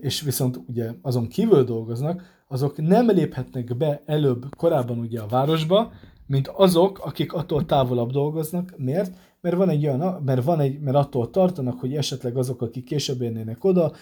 és 0.00 0.20
viszont 0.20 0.60
ugye 0.66 0.90
azon 1.02 1.28
kívül 1.28 1.64
dolgoznak, 1.64 2.42
azok 2.48 2.76
nem 2.76 3.10
léphetnek 3.10 3.76
be 3.76 4.02
előbb, 4.06 4.56
korábban 4.56 4.98
ugye 4.98 5.20
a 5.20 5.26
városba, 5.26 5.92
mint 6.26 6.48
azok, 6.48 6.98
akik 6.98 7.32
attól 7.32 7.66
távolabb 7.66 8.10
dolgoznak. 8.10 8.74
Miért? 8.76 9.16
mert 9.41 9.55
van 9.55 9.69
egy 9.69 9.85
olyan, 9.85 10.23
mert, 10.23 10.43
van 10.43 10.59
egy, 10.59 10.79
mert 10.79 10.97
attól 10.97 11.29
tartanak, 11.29 11.79
hogy 11.79 11.95
esetleg 11.95 12.37
azok, 12.37 12.61
akik 12.61 12.83
később 12.83 13.21
érnének 13.21 13.63
oda, 13.63 13.93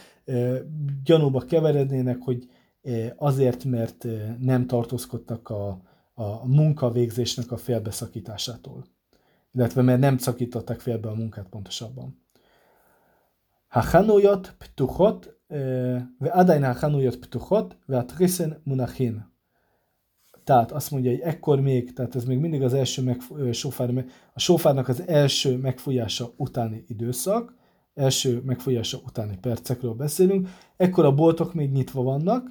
gyanúba 1.04 1.40
keverednének, 1.40 2.22
hogy 2.22 2.50
azért, 3.16 3.64
mert 3.64 4.08
nem 4.40 4.68
tartózkodtak 4.68 5.50
a, 5.50 5.82
a 6.14 6.48
munkavégzésnek 6.48 7.52
a 7.52 7.58
félbeszakításától. 7.58 8.86
Illetve 9.54 9.82
mert 9.82 10.00
nem 10.00 10.18
szakították 10.18 10.80
félbe 10.80 11.10
a 11.10 11.16
munkát 11.16 11.48
pontosabban. 11.50 12.22
Ha 13.68 13.82
hanujat 13.82 14.56
ptuchot, 14.58 15.38
ve 16.18 16.30
adajna 16.32 16.74
hanujat 16.74 17.16
ptuchot, 17.16 17.78
ve 17.86 17.98
atrisen 17.98 18.62
munachin. 18.64 19.36
Tehát 20.48 20.72
azt 20.72 20.92
mondja, 20.92 21.12
hogy 21.12 21.20
ekkor 21.20 21.60
még, 21.60 21.94
tehát 21.94 22.16
ez 22.16 22.24
még 22.24 22.38
mindig 22.38 22.64
az 22.64 22.74
első 22.74 23.02
meg, 23.02 23.22
sofár, 23.52 24.06
a 24.34 24.40
sofárnak 24.40 24.88
az 24.88 25.08
első 25.08 25.58
megfújása 25.58 26.32
utáni 26.38 26.84
időszak, 26.88 27.56
első 27.94 28.42
megfújása 28.46 29.00
utáni 29.06 29.38
percekről 29.42 29.94
beszélünk, 29.94 30.50
ekkor 30.78 31.06
a 31.06 31.14
boltok 31.14 31.54
még 31.54 31.72
nyitva 31.72 32.02
vannak, 32.02 32.48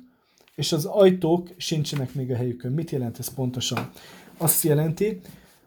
és 0.54 0.72
az 0.72 0.84
ajtók 0.84 1.54
sincsenek 1.56 2.14
még 2.14 2.30
a 2.30 2.36
helyükön. 2.36 2.72
Mit 2.72 2.90
jelent 2.90 3.18
ez 3.18 3.34
pontosan? 3.34 3.90
Azt 4.36 4.64
jelenti, 4.64 5.20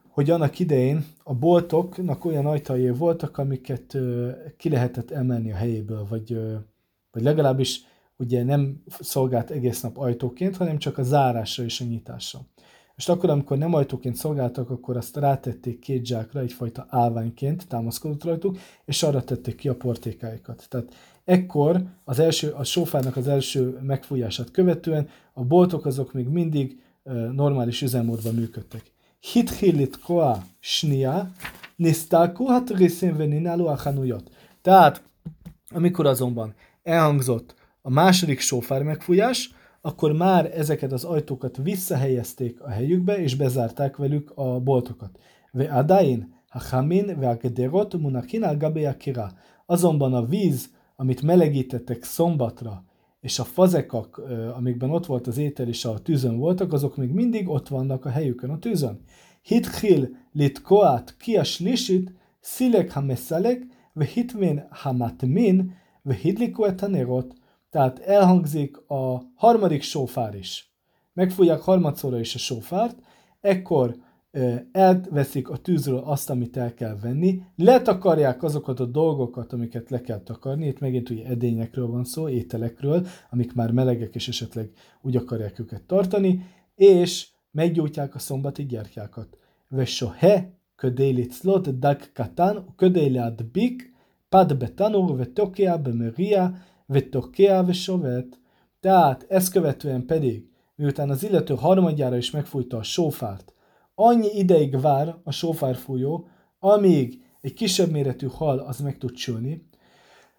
hogy 0.10 0.30
annak 0.30 0.60
idején 0.60 1.06
a 1.24 1.34
boltoknak 1.34 2.26
olyan 2.26 2.46
ajtajai 2.46 2.92
voltak, 2.92 3.38
amiket 3.38 3.98
ki 4.58 4.70
lehetett 4.70 5.12
emelni 5.12 5.52
a 5.52 5.56
helyéből, 5.56 6.06
vagy, 6.10 6.38
vagy 7.12 7.24
legalábbis 7.24 7.82
ugye 8.20 8.44
nem 8.44 8.84
szolgált 9.00 9.50
egész 9.50 9.82
nap 9.82 9.98
ajtóként, 9.98 10.58
hanem 10.58 10.78
csak 10.78 10.98
a 10.98 11.04
zárásra 11.04 11.64
és 11.64 11.82
a 11.82 11.86
nyitásra. 11.86 12.40
És 12.96 13.10
akkor, 13.10 13.30
amikor 13.30 13.58
nem 13.58 13.74
ajtóként 13.74 14.16
szolgáltak, 14.16 14.70
akkor 14.70 14.98
azt 14.98 15.18
rátették 15.18 15.80
két 15.80 16.06
zsákra, 16.06 16.40
egyfajta 16.40 16.86
állványként 16.90 17.68
támaszkodott 17.68 18.24
rajtuk, 18.24 18.58
és 18.86 19.04
arra 19.04 19.24
tették 19.24 19.56
ki 19.56 19.70
a 19.70 19.76
portékáikat. 19.76 20.66
Tehát 20.70 20.94
ekkor 21.26 21.84
az 22.04 22.20
első, 22.20 22.50
a 22.50 22.64
sofárnak 22.64 23.16
az 23.16 23.28
első 23.28 23.80
megfújását 23.82 24.52
követően 24.52 25.10
a 25.34 25.44
boltok 25.44 25.86
azok 25.86 26.14
még 26.14 26.28
mindig 26.28 26.82
normális 27.32 27.82
üzemmódban 27.82 28.36
működtek. 28.36 28.92
Hithilit 29.20 30.00
koa 30.00 30.44
snia, 30.60 31.32
nisztáku 31.76 32.44
hat 32.44 32.70
részén 32.70 33.18
venináló 33.18 33.68
a 33.68 33.80
Tehát, 34.62 35.04
amikor 35.70 36.06
azonban 36.06 36.54
elhangzott 36.84 37.56
a 37.90 37.92
második 37.92 38.40
sofár 38.40 38.84
megfújás, 38.84 39.52
akkor 39.82 40.12
már 40.12 40.58
ezeket 40.58 40.92
az 40.92 41.04
ajtókat 41.04 41.58
visszahelyezték 41.58 42.62
a 42.62 42.70
helyükbe, 42.70 43.22
és 43.22 43.36
bezárták 43.36 43.98
velük 43.98 44.32
a 44.36 44.60
boltokat. 44.60 45.20
Ve 45.52 45.74
adain, 45.74 46.34
ha 46.50 46.60
hamin, 46.70 47.20
ve 47.20 47.30
a 47.30 47.36
gederot, 47.36 47.98
munakin 47.98 48.44
al 48.44 48.96
kira. 48.98 49.32
Azonban 49.66 50.14
a 50.14 50.26
víz, 50.26 50.70
amit 50.96 51.22
melegítettek 51.22 52.04
szombatra, 52.04 52.84
és 53.22 53.40
a 53.40 53.44
fazekak, 53.44 54.22
amikben 54.56 54.90
ott 54.90 55.06
volt 55.06 55.28
az 55.28 55.38
étel 55.38 55.68
és 55.68 55.86
a 55.86 56.00
tűzön 56.00 56.38
voltak, 56.38 56.74
azok 56.74 56.98
még 56.98 57.12
mindig 57.12 57.50
ott 57.50 57.68
vannak 57.68 58.06
a 58.06 58.10
helyükön 58.10 58.50
a 58.50 58.60
tűzön. 58.60 59.00
Hitchil 59.42 60.16
litkoat 60.32 61.16
kias 61.20 61.60
lisit, 61.60 62.14
szilek 62.40 62.92
ha 62.92 63.02
messzalek, 63.02 63.66
ve 63.94 64.06
hitmin 64.06 64.64
ha 64.70 64.92
matmin, 64.92 65.74
ve 66.02 66.14
hidliku 66.14 66.64
et 66.64 66.82
a 66.82 66.88
nerot, 66.88 67.38
tehát 67.70 68.00
elhangzik 68.00 68.78
a 68.88 69.22
harmadik 69.36 69.82
sófár 69.82 70.36
is. 70.36 70.74
Megfújják 71.14 71.60
harmadszorra 71.60 72.20
is 72.20 72.36
a 72.36 72.38
sófárt, 72.38 72.98
ekkor 73.42 73.96
elveszik 74.72 75.50
a 75.50 75.58
tűzről 75.58 75.98
azt, 75.98 76.30
amit 76.30 76.58
el 76.58 76.74
kell 76.74 76.98
venni, 77.02 77.42
letakarják 77.56 78.44
azokat 78.44 78.80
a 78.80 78.86
dolgokat, 78.86 79.54
amiket 79.54 79.90
le 79.90 80.02
kell 80.02 80.20
takarni, 80.20 80.68
itt 80.68 80.80
megint 80.80 81.10
ugye 81.10 81.26
edényekről 81.26 81.88
van 81.88 82.04
szó, 82.04 82.30
ételekről, 82.30 83.08
amik 83.30 83.54
már 83.54 83.72
melegek, 83.72 84.16
és 84.16 84.28
esetleg 84.28 84.72
úgy 85.02 85.16
akarják 85.16 85.60
őket 85.60 85.84
tartani, 85.84 86.46
és 86.76 87.28
meggyújtják 87.52 88.16
a 88.16 88.20
szombati 88.20 88.66
gyertyákat. 88.66 89.38
Vesohe 89.68 90.54
ködéli 90.76 91.22
liclot 91.22 91.80
dag 91.80 92.12
katán, 92.14 92.66
ködéli 92.76 93.18
adbik, 93.18 93.94
pad 94.30 94.58
betanur, 94.58 95.18
vetokea, 95.18 95.78
bemeria, 95.78 96.54
vetokea, 96.90 97.64
vesovet. 97.64 98.40
Tehát 98.80 99.26
ezt 99.30 99.52
követően 99.52 100.06
pedig, 100.06 100.50
miután 100.76 101.10
az 101.10 101.24
illető 101.24 101.56
harmadjára 101.56 102.18
is 102.18 102.32
megfújta 102.32 102.78
a 102.78 102.84
sófárt, 102.84 103.54
annyi 103.96 104.28
ideig 104.34 104.80
vár 104.80 105.16
a 105.24 105.32
sófárfújó, 105.32 106.28
amíg 106.60 107.22
egy 107.42 107.54
kisebb 107.54 107.92
méretű 107.92 108.28
hal 108.28 108.60
az 108.60 108.80
meg 108.80 108.98
tud 108.98 109.12
csülni, 109.12 109.68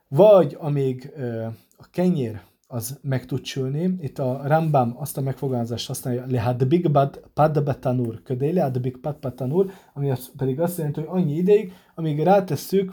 vagy 0.08 0.56
amíg 0.58 1.12
ö, 1.16 1.46
a 1.76 1.90
kenyér 1.90 2.40
az 2.66 2.98
meg 3.02 3.26
tud 3.26 3.40
csülni. 3.40 3.96
Itt 4.00 4.18
a 4.18 4.40
Rambam 4.44 4.94
azt 4.96 5.16
a 5.16 5.20
megfogalmazást 5.20 5.86
használja, 5.86 6.24
lehad 6.28 6.66
big 6.66 6.90
bad 6.90 7.20
pad 7.34 7.62
betanur, 7.64 8.22
ködé 8.22 8.50
lehad 8.50 8.80
big 8.80 8.96
pad 8.96 9.18
betanur, 9.18 9.70
ami 9.94 10.10
az, 10.10 10.30
pedig 10.36 10.60
azt 10.60 10.78
jelenti, 10.78 11.00
hogy 11.00 11.20
annyi 11.20 11.36
ideig, 11.36 11.72
amíg 11.94 12.22
rátesszük, 12.22 12.92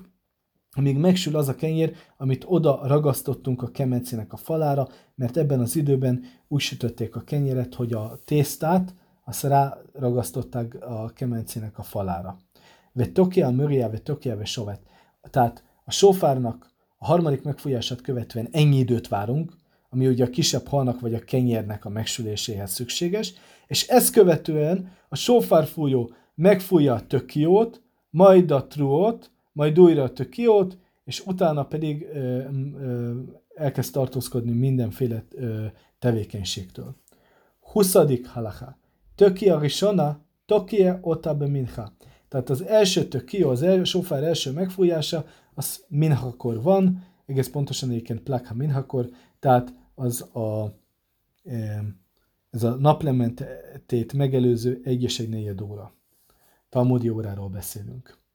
amíg 0.77 0.97
megsül 0.97 1.35
az 1.35 1.47
a 1.47 1.55
kenyér, 1.55 1.95
amit 2.17 2.45
oda 2.47 2.79
ragasztottunk 2.83 3.61
a 3.61 3.71
kemencének 3.71 4.33
a 4.33 4.37
falára, 4.37 4.87
mert 5.15 5.37
ebben 5.37 5.59
az 5.59 5.75
időben 5.75 6.23
úgy 6.47 6.61
sütötték 6.61 7.15
a 7.15 7.21
kenyeret, 7.21 7.75
hogy 7.75 7.93
a 7.93 8.19
tésztát, 8.25 8.95
azt 9.25 9.43
ráragasztották 9.43 10.77
a 10.81 11.09
kemencének 11.09 11.77
a 11.77 11.83
falára. 11.83 12.37
Ve 12.93 13.05
tokia, 13.05 13.49
möria, 13.49 13.89
ve 13.89 13.97
tokia, 13.97 14.37
ve 14.37 14.45
sovet. 14.45 14.81
Tehát 15.29 15.63
a 15.85 15.91
sofárnak 15.91 16.71
a 16.97 17.05
harmadik 17.05 17.43
megfújását 17.43 18.01
követően 18.01 18.47
ennyi 18.51 18.77
időt 18.77 19.07
várunk, 19.07 19.53
ami 19.89 20.07
ugye 20.07 20.23
a 20.23 20.29
kisebb 20.29 20.67
halnak 20.67 20.99
vagy 20.99 21.13
a 21.13 21.19
kenyérnek 21.19 21.85
a 21.85 21.89
megsüléséhez 21.89 22.71
szükséges, 22.71 23.33
és 23.67 23.87
ezt 23.87 24.11
követően 24.11 24.91
a 25.09 25.15
sofárfújó 25.15 26.11
megfújja 26.35 26.93
a 26.93 27.07
tökiót, 27.07 27.81
majd 28.09 28.51
a 28.51 28.67
truót, 28.67 29.31
majd 29.57 29.79
újra 29.79 30.03
a 30.03 30.13
tökiót, 30.13 30.77
és 31.03 31.25
utána 31.25 31.65
pedig 31.65 32.07
ö, 32.13 32.17
ö, 32.17 33.19
elkezd 33.55 33.93
tartózkodni 33.93 34.51
mindenféle 34.51 35.23
ö, 35.35 35.65
tevékenységtől. 35.99 36.95
20. 37.59 37.95
halaká. 38.23 38.77
Tökia 39.15 39.59
Risona, 39.59 40.19
Tokia 40.45 40.99
Otabe 41.01 41.47
Minha. 41.47 41.91
Tehát 42.27 42.49
az 42.49 42.61
első 42.61 43.07
tökia, 43.07 43.49
az 43.49 43.61
első, 43.61 43.83
sofár 43.83 44.23
első 44.23 44.51
megfújása, 44.51 45.25
az 45.53 45.85
minhakor 45.87 46.61
van, 46.61 47.03
egész 47.25 47.49
pontosan 47.49 47.89
egyébként 47.89 48.19
plakha 48.19 48.53
minhakor, 48.53 49.09
tehát 49.39 49.73
az 49.95 50.21
a, 50.21 50.77
ez 52.49 52.63
a 52.63 52.75
naplementét 52.75 54.13
megelőző 54.13 54.81
egy 54.83 55.03
és 55.03 55.19
egy 55.19 55.29
negyed 55.29 55.61
óra. 55.61 55.93
Talmudi 56.69 57.09
óráról 57.09 57.49
beszélünk. 57.49 58.25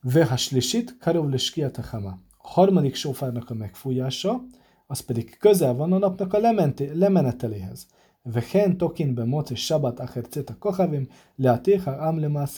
Vehaslisit, 0.00 0.98
Karovliskiat 0.98 1.76
Hama. 1.76 2.18
A 2.38 2.48
harmadik 2.48 2.94
sófárnak 2.94 3.50
a 3.50 3.54
megfújása, 3.54 4.44
az 4.86 5.00
pedig 5.00 5.36
közel 5.38 5.74
van 5.74 5.92
a 5.92 5.98
napnak 5.98 6.32
a 6.32 6.38
lementi, 6.38 6.98
lemeneteléhez. 6.98 7.86
Vehen 8.22 8.76
tokin 8.76 9.14
be 9.14 9.24
moci 9.24 9.54
sabat 9.54 10.00
achercet 10.00 10.50
a 10.50 10.56
kohavim, 10.58 11.08
leatéha 11.36 11.90
amle 11.90 12.48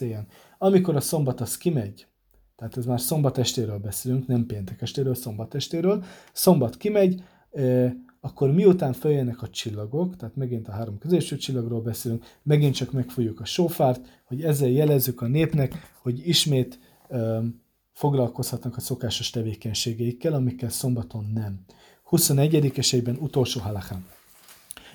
Amikor 0.59 0.97
a 0.97 1.01
szombat 1.01 1.41
az 1.41 1.57
kimegy, 1.57 2.07
tehát 2.57 2.77
ez 2.77 2.87
már 2.87 3.01
szombat 3.01 3.39
estéről 3.39 3.79
beszélünk, 3.79 4.27
nem 4.27 4.47
péntek 4.47 4.83
estéről, 4.83 5.15
szombat 5.15 5.55
estéről. 5.55 6.05
Szombat 6.33 6.77
kimegy, 6.77 7.23
akkor 8.27 8.53
miután 8.53 8.93
följönnek 8.93 9.43
a 9.43 9.49
csillagok, 9.49 10.17
tehát 10.17 10.37
megint 10.37 10.69
a 10.69 10.73
három 10.73 10.99
középső 10.99 11.37
csillagról 11.37 11.81
beszélünk, 11.81 12.25
megint 12.43 12.75
csak 12.75 12.93
megfújjuk 12.93 13.41
a 13.41 13.45
sofárt, 13.45 14.23
hogy 14.25 14.43
ezzel 14.43 14.69
jelezzük 14.69 15.21
a 15.21 15.27
népnek, 15.27 15.93
hogy 16.03 16.29
ismét 16.29 16.79
ö, 17.09 17.45
foglalkozhatnak 17.93 18.77
a 18.77 18.81
szokásos 18.81 19.31
tevékenységeikkel, 19.31 20.33
amikkel 20.33 20.69
szombaton 20.69 21.31
nem. 21.35 21.65
21. 22.03 22.73
esélyben 22.77 23.17
utolsó 23.21 23.61
halachán. 23.61 24.07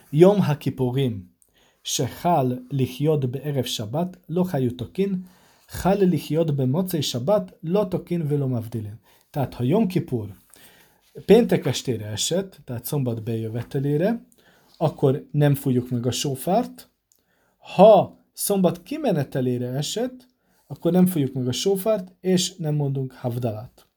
Yom 0.09 0.39
hakipurim, 0.39 1.36
shechal 1.82 2.65
lichyod 2.69 3.29
be 3.29 3.41
erev 3.41 3.65
shabbat, 3.65 4.19
lo 4.25 4.43
hajutokin, 4.43 5.25
hal 5.67 5.97
lichyod 5.97 6.55
be 6.55 6.65
mocei 6.65 7.01
shabbat, 7.01 7.57
lo 7.61 7.88
tokin 7.88 8.27
velomavdilin. 8.27 8.99
Tehát 9.29 9.53
ha 9.53 9.63
Yom 9.63 9.88
Kippur 9.88 10.27
péntek 11.26 11.66
estére 11.66 12.05
esett, 12.05 12.59
tehát 12.64 12.86
szombat 12.86 13.24
bejövetelére, 13.24 14.26
akkor 14.78 15.28
nem 15.32 15.55
fújjuk 15.55 15.89
meg 15.89 16.05
a 16.05 16.12
sófárt. 16.12 16.89
Ha 17.57 18.20
szombat 18.34 18.84
kimenetelére 18.84 19.68
esett, 19.68 20.28
akkor 20.68 20.91
nem 20.91 21.05
fújjuk 21.05 21.34
meg 21.34 21.47
a 21.47 21.51
sófárt, 21.51 22.14
és 22.22 22.55
nem 22.55 22.76
mondunk 22.76 23.12
havdalat. 23.12 23.88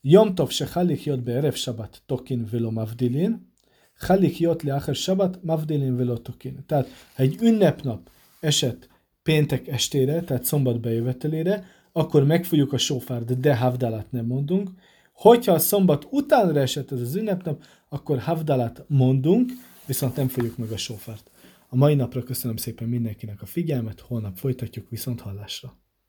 Jom 0.00 0.34
tov 0.34 0.50
se 0.50 0.66
halik 0.66 1.04
jött 1.04 1.22
be 1.22 1.32
erev 1.32 1.54
sabat 1.54 2.02
tokin 2.06 2.48
velo 2.50 2.70
mavdilin, 2.70 3.48
Halik 3.98 4.38
jött 4.38 4.62
le 4.62 4.74
Acher 4.74 4.94
Sabat, 4.94 5.42
Mavdélin 5.42 5.96
Velotokin. 5.96 6.64
Tehát, 6.66 6.88
ha 7.14 7.22
egy 7.22 7.36
ünnepnap 7.40 8.10
esett 8.40 8.88
péntek 9.22 9.68
estére, 9.68 10.20
tehát 10.20 10.44
szombat 10.44 10.80
bejövetelére, 10.80 11.64
akkor 11.92 12.24
megfújjuk 12.24 12.72
a 12.72 12.78
sofárt, 12.78 13.40
de 13.40 13.56
havdalát 13.56 14.12
nem 14.12 14.26
mondunk. 14.26 14.70
Hogyha 15.18 15.52
a 15.52 15.58
szombat 15.58 16.06
utánra 16.10 16.60
esett 16.60 16.92
ez 16.92 17.00
az 17.00 17.14
ünnepnap, 17.14 17.62
akkor 17.88 18.18
havdalát 18.18 18.84
mondunk, 18.88 19.52
viszont 19.86 20.16
nem 20.16 20.28
fogjuk 20.28 20.56
meg 20.56 20.70
a 20.70 20.76
sofárt. 20.76 21.30
A 21.68 21.76
mai 21.76 21.94
napra 21.94 22.22
köszönöm 22.22 22.56
szépen 22.56 22.88
mindenkinek 22.88 23.42
a 23.42 23.46
figyelmet, 23.46 24.00
holnap 24.00 24.36
folytatjuk 24.36 24.88
viszont 24.90 25.20
hallásra. 25.20 25.76